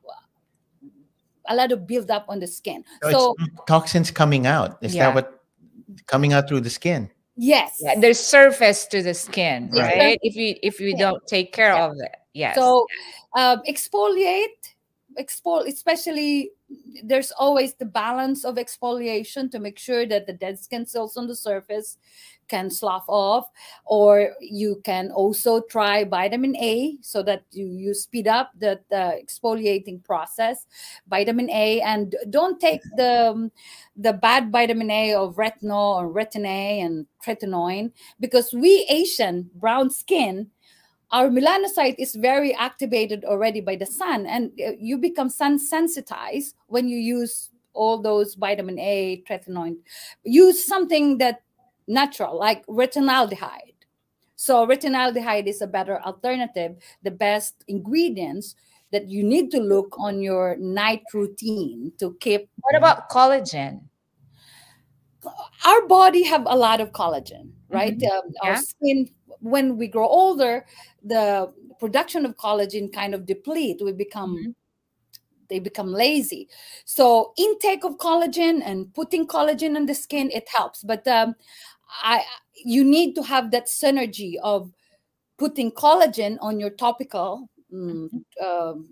[1.50, 4.78] a lot of buildup on the skin So, so toxins coming out.
[4.82, 5.08] Is Yeah.
[5.08, 5.40] that what
[6.06, 7.10] coming out through the skin?
[7.38, 9.98] Yes Yeah, there's surface to the skin, Yes.
[9.98, 10.20] right?
[10.22, 11.86] If you if you don't take care Yeah.
[11.86, 12.16] of it.
[12.34, 12.56] Yes.
[12.56, 12.86] So
[13.38, 14.74] um, exfoliate,
[15.20, 16.52] expol, especially
[17.04, 21.28] there's always the balance of exfoliation to make sure that the dead skin cells on
[21.28, 21.98] the surface
[22.48, 23.50] can slough off,
[23.86, 30.04] or you can also try vitamin A so that you you speed up the, exfoliating
[30.04, 30.66] process.
[31.10, 33.52] Vitamin A, and don't take the um,
[33.96, 39.90] the bad vitamin A of retinol or retin A and tretinoin because we Asian brown
[39.90, 40.50] skin
[41.12, 46.56] our melanocyte is very activated already by the sun and uh, you become sun sensitized
[46.68, 49.78] when you use all those vitamin a tretinoin.
[50.24, 51.44] Use something that
[51.88, 53.76] natural like retinaldehyde.
[54.36, 58.56] So retinaldehyde is a better alternative the best ingredients
[58.92, 63.82] that you need to look on your night routine to keep what about collagen?
[65.66, 68.02] our body have a lot of collagen right?
[68.04, 70.66] Um, our skin when we grow older
[71.08, 74.56] the production of collagen kind of deplete we become Mhm.
[75.50, 76.50] they become lazy.
[76.86, 80.84] So intake of collagen and putting collagen on the skin it helps.
[80.84, 81.36] But um,
[82.04, 82.24] i
[82.66, 84.72] you need to have that synergy of
[85.38, 88.10] putting collagen on your topical mm,
[88.44, 88.90] um,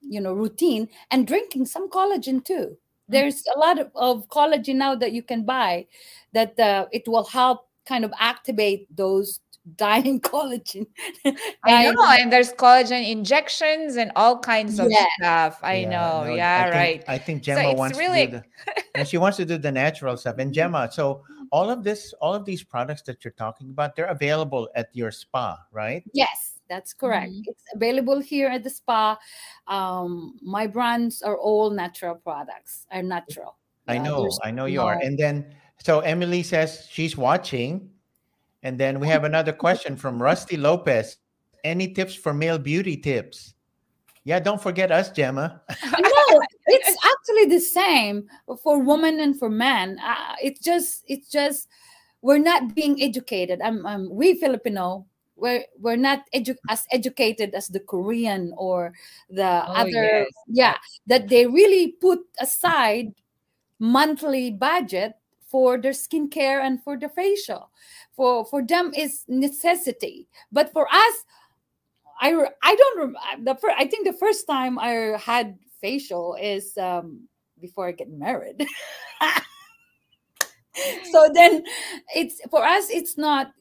[0.00, 2.76] you know routine and drinking some collagen too.
[3.08, 5.86] There's a lot of, of collagen now that you can buy
[6.32, 9.40] that uh, it will help kind of activate those
[9.74, 10.86] dying collagen
[11.64, 15.08] I know, and there's collagen injections and all kinds of Yes.
[15.18, 15.58] stuff.
[15.62, 16.24] I Yeah, know.
[16.24, 17.04] no, yeah, I think, right.
[17.08, 19.72] I think Gemma it's wants really- to do the, and she wants to do the
[19.72, 20.38] natural stuff.
[20.38, 24.06] And Gemma, so all of this, all of these products that you're talking about, they're
[24.06, 26.04] available at your spa, right?
[26.12, 27.32] Yes, that's correct.
[27.32, 27.42] Mhm.
[27.46, 29.18] It's available here at the spa.
[29.66, 33.56] Um, my brands are all natural products, are natural.
[33.88, 34.98] I know, there's I know you are.
[35.00, 37.90] And then, so Emily says she's watching.
[38.66, 41.18] And then we have another question from Rusty Lopez.
[41.62, 43.54] Any tips for male beauty tips?
[44.24, 45.62] Yeah, don't forget us, Gemma.
[45.70, 48.26] no, it's actually the same
[48.64, 50.00] for women and for men.
[50.02, 51.68] Uh, it's just, it's just,
[52.22, 53.60] we're not being educated.
[53.62, 55.06] I'm, I'm we Filipino.
[55.36, 58.94] We're we're not edu- as educated as the Korean or
[59.30, 60.26] the Oh, other.
[60.26, 60.26] yes.
[60.48, 63.14] Yeah, that they really put aside
[63.78, 65.14] monthly budget
[65.56, 67.70] for their skincare and for the facial.
[68.12, 71.16] For for them is necessity, but for us,
[72.20, 76.36] I I don't rem- I- the fir- I think the first time I had facial
[76.36, 77.24] is um
[77.56, 78.68] before I get married.
[81.12, 81.64] so then
[82.14, 83.56] it's for us it's not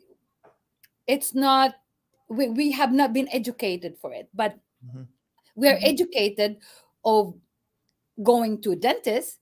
[1.07, 1.75] it's not
[2.27, 5.07] we, we have not been educated for it but Mhm.
[5.55, 5.87] we are Mhm.
[5.95, 6.59] educated
[7.07, 7.39] of
[8.19, 9.39] going to a dentist.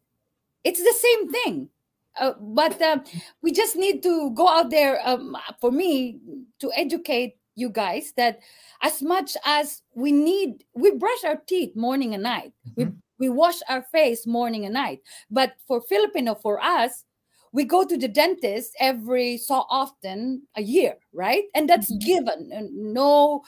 [0.63, 1.72] It's the same thing.
[2.19, 2.99] Uh, but uh,
[3.41, 6.19] we just need to go out there um, for me
[6.59, 8.39] to educate you guys that
[8.81, 12.53] as much as we need we brush our teeth morning and night.
[12.75, 12.87] We,
[13.19, 15.01] we wash our face morning and night.
[15.29, 17.05] But for filipino for us
[17.51, 21.43] we go to the dentist every so often a year right?
[21.55, 23.43] And that's given no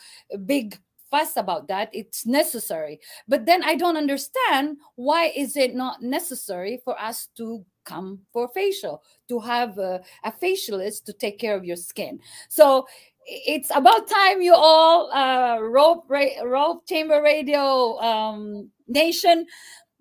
[0.45, 0.78] big
[1.16, 2.99] fuss about that it's necessary.
[3.28, 8.49] But then i don't understand why is it not necessary for us to come for
[8.49, 12.20] facial to have a, a facialist to take care of your skin.
[12.49, 12.88] So
[13.28, 16.05] it's about time you all uh rope
[16.43, 19.45] rope chamber radio um nation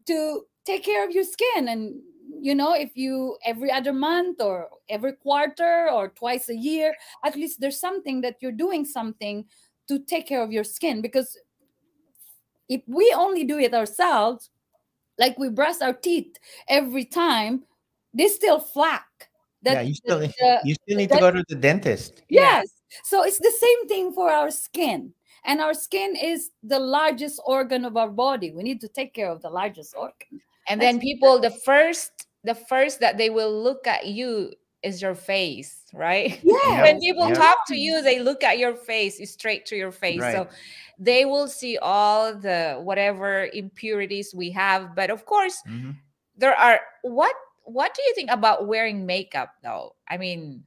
[0.06, 1.68] to take care of your skin.
[1.68, 2.00] And
[2.40, 6.94] you know if you every other month or every quarter or twice a year
[7.24, 9.44] at least there's something that you're doing something
[9.88, 11.36] to take care of your skin because
[12.68, 14.50] if we only do it ourselves
[15.18, 16.36] like we brush our teeth
[16.68, 17.62] every time
[18.14, 19.06] they still flack
[19.72, 22.22] yeah, you still the- you still need to go to the dentist.
[22.28, 22.68] Yes.
[23.02, 25.14] So it's the same thing for our skin.
[25.46, 28.50] And our skin is the largest organ of our body.
[28.52, 30.40] We need to take care of the largest organ.
[30.68, 34.52] And then people, the first, the first that they will look at you
[34.84, 36.38] is your face, right?
[36.44, 36.82] Yeah.
[36.82, 37.34] when people yeah.
[37.34, 40.20] talk to you, they look at your face, straight to your face.
[40.20, 40.46] So
[40.98, 44.94] they will see all the whatever impurities we have.
[44.94, 45.96] But of course, Mhm.
[46.36, 49.96] there are what what do you think about wearing makeup though?
[50.06, 50.64] I mean,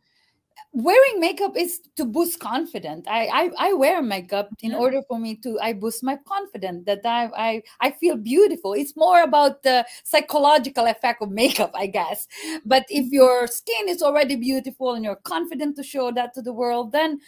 [0.77, 3.07] Wearing makeup is to boost confidence.
[3.09, 7.01] I I, I wear makeup in order for me to I boost my confidence that
[7.03, 8.73] I, I I feel beautiful.
[8.73, 12.27] It's more about the psychological effect of makeup, I guess.
[12.63, 16.53] But if your skin is already beautiful and you're confident to show that to the
[16.53, 17.21] world, then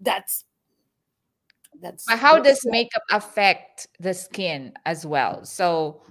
[0.00, 0.44] that's
[1.80, 5.44] that's but how does makeup affect the skin as well?
[5.44, 6.02] So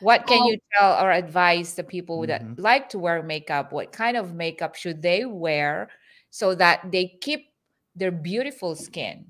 [0.00, 3.72] what can Um, you tell or advise the people that like to wear makeup?
[3.72, 5.90] What kind of makeup should they wear
[6.34, 7.54] so that they keep
[7.94, 9.24] their beautiful skin?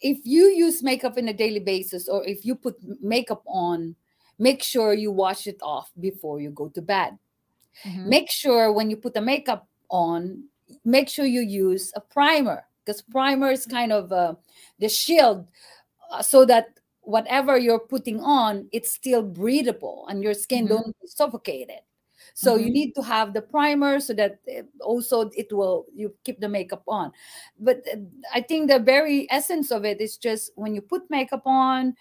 [0.00, 3.94] if you use makeup in a daily basis or if you put makeup on
[4.38, 7.14] make sure you wash it off before you go to bed
[7.86, 8.06] Mhm.
[8.06, 10.50] make sure when you put the makeup on
[10.84, 14.34] make sure you use a primer because primer is kind of uh,
[14.82, 15.46] the shield
[16.10, 16.74] uh, so that
[17.06, 20.68] whatever you're putting on it's still breathable and your skin Mhm.
[20.68, 21.82] don't suffocate suffocated
[22.34, 22.72] so you Mhm.
[22.72, 26.82] need to have the primer so that uh, also it will you keep the makeup
[26.88, 27.12] on
[27.58, 27.96] but uh,
[28.34, 31.94] i think the very essence of it is just when you put makeup on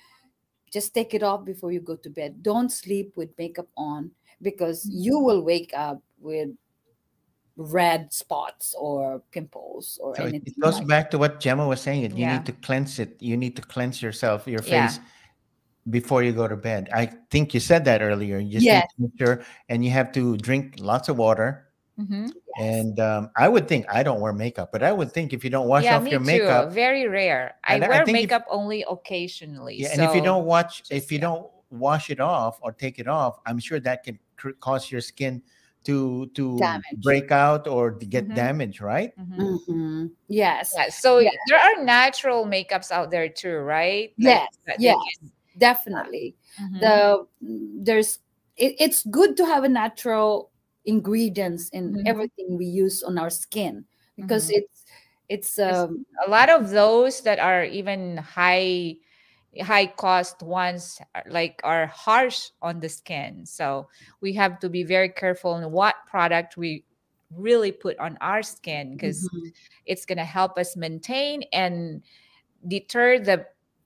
[0.71, 4.11] just take it off before you go to bed don't sleep with makeup on
[4.41, 6.49] because you will wake up with
[7.55, 11.67] red spots or pimples or So it, anything it goes like back to what Gemma
[11.67, 12.01] was saying.
[12.17, 12.37] You Yeah.
[12.37, 13.21] need to cleanse it.
[13.21, 14.89] You need to cleanse yourself, your Yeah.
[15.85, 16.89] Face, before you go to bed.
[16.93, 18.37] I think you said that earlier.
[18.39, 18.87] You just Yes.
[18.97, 21.67] need to sure, and you have to drink lots of water.
[21.99, 22.31] Mhm.
[22.59, 25.49] And um, I would think I don't wear makeup, but I would think if you
[25.51, 26.25] don't wash yeah, off me your too.
[26.25, 27.55] makeup, Very rare.
[27.63, 29.75] I And I wear think if- makeup only occasionally.
[29.81, 31.21] yeah, and if you don't watch, just- if you yeah.
[31.29, 35.01] don't wash it off or take it off, I'm sure that can cr- cause your
[35.01, 35.41] skin
[35.83, 36.83] to to Damage.
[37.03, 38.35] break out or to get Mhm.
[38.35, 39.11] damaged, right?
[39.19, 39.59] Mhm.
[39.67, 40.11] Mhm.
[40.29, 41.29] yes Yeah, so Yeah.
[41.49, 44.13] there are natural makeups out there too, right?
[44.17, 44.95] Like Yes, that yes.
[45.19, 46.79] can- definitely Mhm.
[46.79, 48.19] the there's
[48.57, 50.51] it, it's good to have a natural
[50.85, 52.07] ingredients in Mhm.
[52.07, 53.85] everything we use on our skin
[54.17, 54.53] because Mhm.
[54.55, 54.85] it's
[55.29, 58.95] it's um a lot of those that are even high
[59.61, 63.87] high cost ones are, like are harsh on the skin so
[64.21, 66.83] we have to be very careful in what product we
[67.35, 69.51] really put on our skin because mhm.
[69.85, 72.03] it's going to help us maintain and
[72.67, 73.45] deter the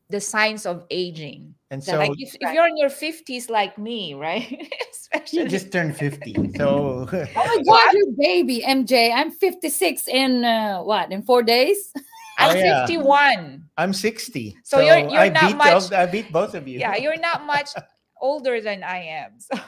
[0.10, 3.76] the signs of aging And So so like if, if you're in your 50s like
[3.78, 4.48] me right
[4.92, 6.56] especially you just turned 50.
[6.56, 11.92] So oh my god you baby mj i'm 56 in uh, what in four days
[12.40, 12.86] i'm Oh, yeah.
[12.88, 14.56] 51 I'm 60.
[14.64, 16.80] So you're- you're I not beat much- both- I beat both of you.
[16.80, 17.76] yeah you're not much
[18.22, 19.60] older than i am so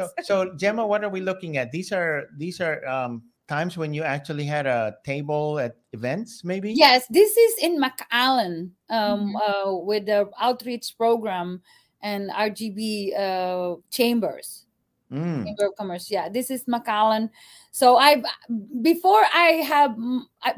[0.00, 1.68] So, so Gemma, what are we looking at?
[1.76, 6.70] These are these are um, times when you actually had a table at events, maybe.
[6.72, 9.34] yes this is in mcallen um Mhm.
[9.42, 11.58] uh, with the outreach program
[12.02, 12.78] and RGV
[13.18, 14.66] uh chambers
[15.10, 15.42] Mm.
[15.42, 16.06] Chamber of Commerce.
[16.06, 17.34] Yeah, this is McAllen.
[17.74, 18.22] So I,
[18.80, 19.98] before I have,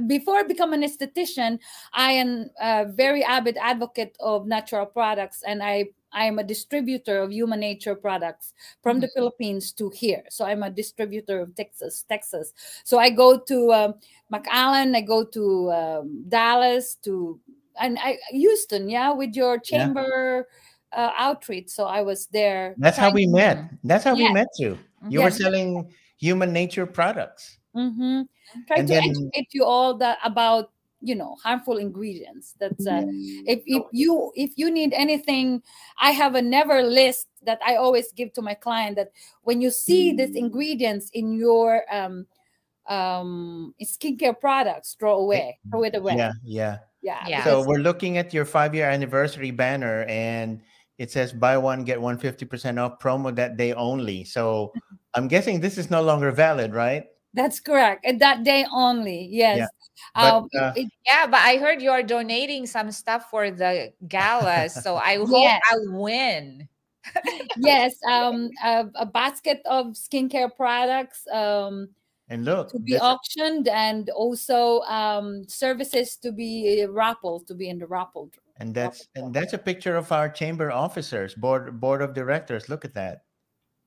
[0.06, 1.56] before I become an esthetician,
[1.96, 2.30] I am
[2.60, 7.60] a very avid advocate of natural products, and I I am a distributor of human
[7.60, 10.22] nature products from the Philippines to here.
[10.30, 12.52] So I'm a distributor of Texas, Texas.
[12.84, 13.94] So I go to um,
[14.32, 17.40] McAllen, I go to um, Dallas, to
[17.80, 20.48] and I Houston, yeah, with your chamber
[20.92, 22.74] uh, outreach, so I was there.
[22.76, 23.70] That's how we met.
[23.82, 24.78] That's how we met you.
[25.08, 27.58] You were selling human nature products.
[27.74, 28.22] Mm-hmm.
[28.68, 30.70] Try And to then- educate you all that about
[31.02, 32.54] you know harmful ingredients.
[32.58, 33.02] That's uh,
[33.46, 35.62] if if you if you need anything,
[35.98, 38.96] I have a never list that I always give to my client.
[38.96, 39.10] That
[39.42, 42.26] when you see these ingredients in your um
[42.88, 46.16] um skincare products, throw away, throw it away.
[46.16, 46.78] Yeah, yeah.
[47.02, 47.24] yeah.
[47.28, 47.44] Yeah.
[47.44, 50.60] So because- we're looking at your five year anniversary banner and
[50.98, 54.24] it says buy one, get one 50% off promo that day only.
[54.24, 54.72] So
[55.14, 57.04] I'm guessing this is no longer valid, right?
[57.34, 58.04] That's correct.
[58.04, 59.28] And that day only.
[59.30, 59.68] Yes.
[60.14, 60.72] But, um, uh,
[61.06, 65.60] Yeah, but I heard you're donating some stuff for the gala, so I hope Yes.
[65.70, 66.68] I'll win.
[67.58, 67.94] yes.
[68.08, 71.88] Um, a, a basket of skincare products um,
[72.28, 77.78] and look, to be auctioned and also um, services to be raffled, to be in
[77.78, 78.30] the raffle.
[78.58, 82.68] and that's and that's a picture of our chamber officers, board board of directors.
[82.68, 83.24] Look at that.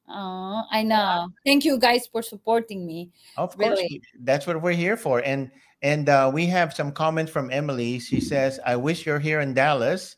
[0.07, 1.29] Oh, I know.
[1.45, 3.09] Thank you guys for supporting me.
[3.37, 4.01] Of course, Really.
[4.21, 5.19] that's what we're here for.
[5.25, 5.49] And
[5.85, 7.99] and uh, we have some comments from Emily.
[8.01, 10.17] She says, "I wish you're here in Dallas."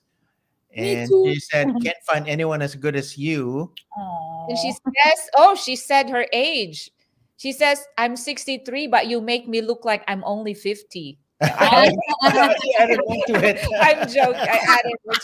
[0.71, 3.67] Me And she said, "Can't find anyone as good as you."
[3.99, 4.47] Aww.
[4.47, 4.91] And she Aw.
[5.03, 6.89] says, "Oh, she said her age.
[7.35, 12.99] She says I'm 63, but you make me look like I'm only 50." She added
[13.03, 13.59] on to it.
[13.83, 14.39] I'm joking.
[14.47, 14.95] I added.
[15.03, 15.19] Which,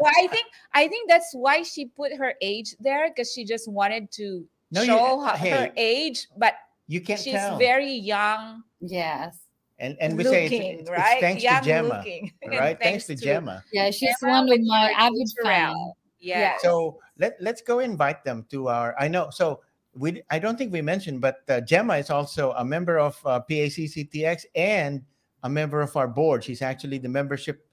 [0.00, 0.46] well, I think
[0.78, 4.80] I think that's why she put her age there because she just wanted to No,
[4.80, 6.54] you- show her, hey, her age, but
[6.86, 7.58] You can't she's tell.
[7.58, 9.36] very young yes.
[9.78, 11.20] And and we say it's, looking, it's, it's right?
[11.20, 12.32] thanks young to Gemma, looking.
[12.46, 12.78] Right?
[12.80, 13.64] Thanks, to, to Gemma.
[13.72, 15.76] Yeah, she's Gemma one of with my avid Roots fans.
[16.20, 16.56] Yeah.
[16.60, 18.94] So let let's go invite them to our.
[18.98, 19.30] I know.
[19.30, 19.60] So
[19.94, 23.40] we I don't think we mentioned, but uh, Gemma is also a member of uh,
[23.48, 25.02] PACCTX and
[25.42, 26.44] a member of our board.
[26.44, 27.64] She's actually the membership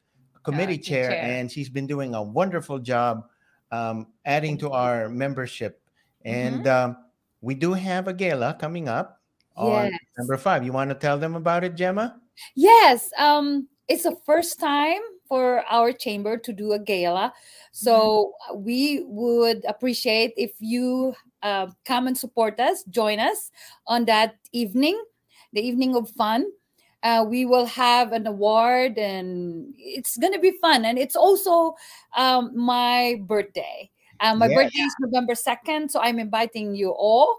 [0.43, 1.22] committee the chair, chair.
[1.24, 3.26] and she's been doing a wonderful job
[3.72, 5.82] um, adding to our membership.
[6.24, 6.97] And um,
[7.41, 9.14] we do have a gala coming up
[9.56, 9.99] on Yes.
[10.18, 10.64] number five.
[10.64, 12.20] You want to tell them about it, Gemma?
[12.56, 17.34] Yes, um, it's the first time for our chamber to do a gala.
[17.72, 23.51] So uh, we would appreciate if you uh, come and support us, join us
[23.88, 25.01] on that evening,
[25.53, 26.45] the evening of fun.
[27.03, 30.86] Uh, we will have an award and it's going to be fun.
[30.86, 31.76] And it's also
[32.18, 33.91] um, my birthday.
[34.20, 35.91] Uh, my birthday is November 2nd.
[35.91, 37.38] So I'm inviting you all.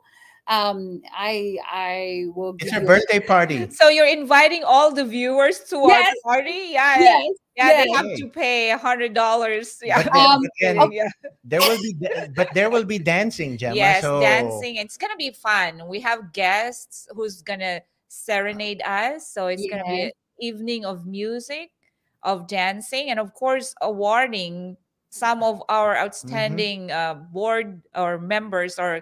[0.48, 3.70] Um, I I will It's your her you- birthday party.
[3.70, 6.14] So you're inviting all the viewers to Yes.
[6.24, 6.70] our party?
[6.70, 7.00] Yeah.
[7.00, 9.78] Yes, Yeah, they have to pay a hundred dollars.
[9.82, 10.02] Yeah.
[10.04, 11.08] But then- Um, but then Kidding, yeah.
[11.42, 11.92] there will be,
[12.36, 13.74] but there will be dancing, Gemma.
[13.74, 14.76] yes, so dancing.
[14.76, 15.82] It's gonna be fun.
[15.88, 19.26] We have guests who's gonna serenade us.
[19.26, 21.72] So it's gonna be an evening of music,
[22.22, 24.76] of dancing, and of course awarding
[25.10, 26.04] some of our Mm-hmm.
[26.04, 29.00] outstanding uh, board or members or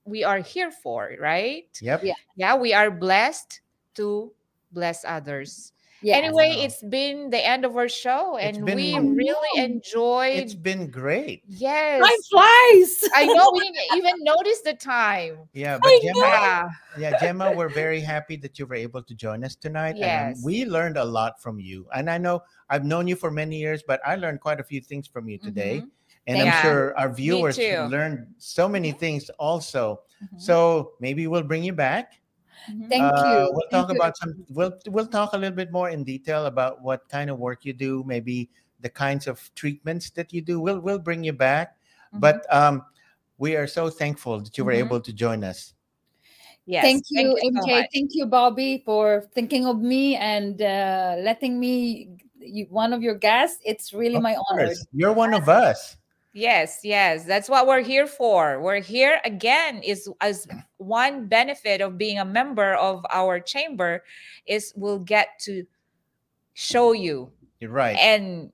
[0.04, 1.68] we are here for, right?
[1.80, 2.04] Yep.
[2.04, 2.14] Yeah.
[2.36, 3.60] Yeah, we are blessed
[3.96, 4.32] to
[4.72, 5.72] bless others.
[6.02, 6.16] Yes.
[6.16, 9.62] Anyway, it's been the end of our show, and been- we I really know.
[9.64, 10.38] enjoyed.
[10.38, 11.42] It's been great.
[11.46, 13.04] yes, Time flies.
[13.14, 15.36] I know we didn't even notice the time.
[15.52, 19.14] Yeah, but I Gemma, Yeah, yeah, Gemma, we're very happy that you were able to
[19.14, 19.96] join us tonight.
[20.00, 20.42] And Yes.
[20.42, 21.86] we learned a lot from you.
[21.94, 24.80] And I know I've known you for many years, but I learned quite a few
[24.80, 25.82] things from you today.
[25.84, 25.90] Mhm.
[26.28, 30.00] And Thank I'm sure our viewers learned so many things also.
[30.24, 30.40] Mhm.
[30.40, 32.19] So maybe we'll bring you back.
[32.68, 32.88] Mhm.
[32.88, 33.38] Thank Uh, you.
[33.52, 33.96] We'll Thank talk you.
[33.96, 34.44] about some.
[34.50, 37.72] We'll we'll talk a little bit more in detail about what kind of work you
[37.72, 38.50] do, maybe
[38.80, 40.60] the kinds of treatments that you do.
[40.60, 41.76] We'll we'll bring you back.
[42.12, 42.20] Mhm.
[42.20, 42.84] But um,
[43.38, 44.84] we are so thankful that you were Mhm.
[44.84, 45.72] able to join us.
[46.66, 47.80] yes, Thank you, so MJ.
[47.82, 47.86] much.
[47.92, 53.14] Thank you, Bobby, for thinking of me and uh, letting me you, one of your
[53.16, 53.58] guests.
[53.64, 54.70] It's really Of my honor.
[54.92, 55.96] You're one of us.
[56.32, 58.60] Yes, yes, that's what we're here for.
[58.60, 64.04] We're here again is as one benefit of being a member of our chamber
[64.46, 65.66] is we'll get to
[66.54, 67.96] show you You're right.
[67.98, 68.52] and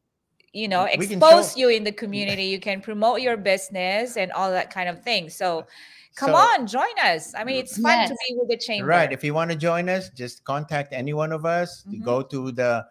[0.55, 2.45] you know We expose show- you in the community.
[2.45, 5.29] You can promote your business and all that kind of thing.
[5.29, 5.66] So
[6.14, 7.35] come So- on, join us.
[7.35, 8.87] I mean, it's fun to be with the chamber.
[8.89, 9.12] Right.
[9.12, 11.85] If you want to join us, just contact any one of us.
[11.91, 12.05] You Mhm.
[12.05, 12.87] Go to the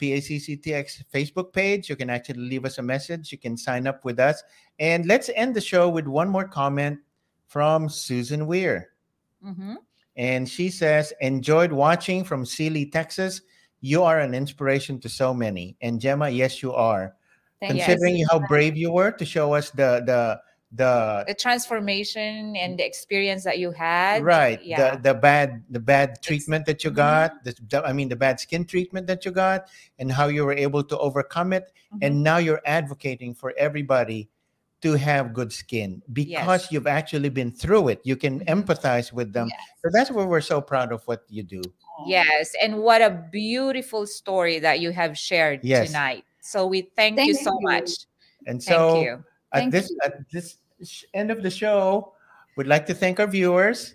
[0.00, 1.88] PACCTX Facebook page.
[1.88, 3.30] You can actually leave us a message.
[3.32, 4.42] You can sign up with us.
[4.78, 6.98] And let's end the show with one more comment
[7.46, 8.90] from Susan Weir.
[9.44, 9.76] Mhm.
[10.16, 13.42] And she says, enjoyed watching from Sealy, Texas.
[13.80, 15.76] You are an inspiration to so many.
[15.80, 17.16] And Gemma, yes, you are.
[17.60, 17.84] Thank you.
[17.84, 20.40] Considering how brave you were to show us the the
[20.72, 24.22] the The transformation and the experience that you had.
[24.22, 24.94] right Yeah.
[24.94, 26.96] the the bad the bad treatment that you Mhm.
[26.96, 29.66] got the, the- i mean the bad skin treatment that you got
[29.98, 31.98] and how you were able to overcome it Mhm.
[32.06, 34.28] and now you're advocating for everybody
[34.80, 36.72] to have good skin because Yes.
[36.72, 38.46] you've actually been through it you can Mhm.
[38.46, 39.60] empathize with them Yes.
[39.82, 41.62] so that's why we're so proud of what you do
[42.06, 45.88] Yes, and what a beautiful story that you have shared Yes.
[45.92, 46.24] tonight.
[46.40, 47.60] So we thank, you so you.
[47.60, 47.90] much.
[48.48, 49.12] and Thank so you.
[49.52, 49.98] at Thank this you.
[50.02, 50.59] at this sh-
[51.14, 52.12] end of the show
[52.56, 53.94] we'd like to thank our viewers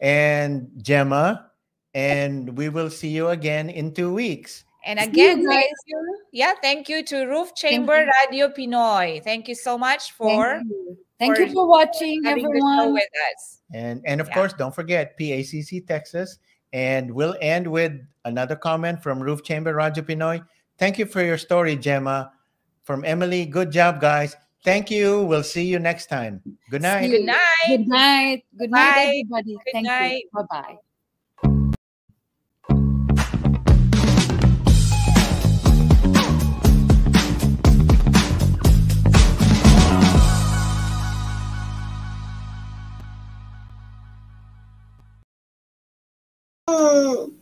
[0.00, 1.50] and gemma
[1.94, 5.54] and we will see you again in two weeks And See you again, guys.
[5.66, 5.98] thank you.
[6.30, 8.06] Yeah, thank you to Roof Chamber.
[8.22, 9.18] Radio Pinoy.
[9.24, 10.96] Thank you so much for Thank you.
[11.18, 12.94] Thank you for for watching, having the show everyone.
[12.94, 13.62] with us.
[13.74, 14.34] And and of Yeah.
[14.38, 16.38] course, don't forget PACC Texas.
[16.72, 17.98] And we'll end with
[18.30, 20.38] another comment from Roof Chamber Radio Pinoy.
[20.78, 22.30] Thank you for your story, Gemma.
[22.86, 24.36] From Emily, good job, guys.
[24.66, 25.22] Thank you.
[25.22, 26.42] We'll see you next time.
[26.70, 27.04] Good See night.
[27.04, 27.18] you.
[27.18, 27.38] Good night.
[27.68, 28.44] Good night.
[28.58, 29.02] Good night, Bye.
[29.02, 29.52] everybody.
[29.54, 30.24] Good Thank night.
[30.24, 30.30] you.
[30.34, 30.76] Bye bye.
[46.68, 47.32] Mm.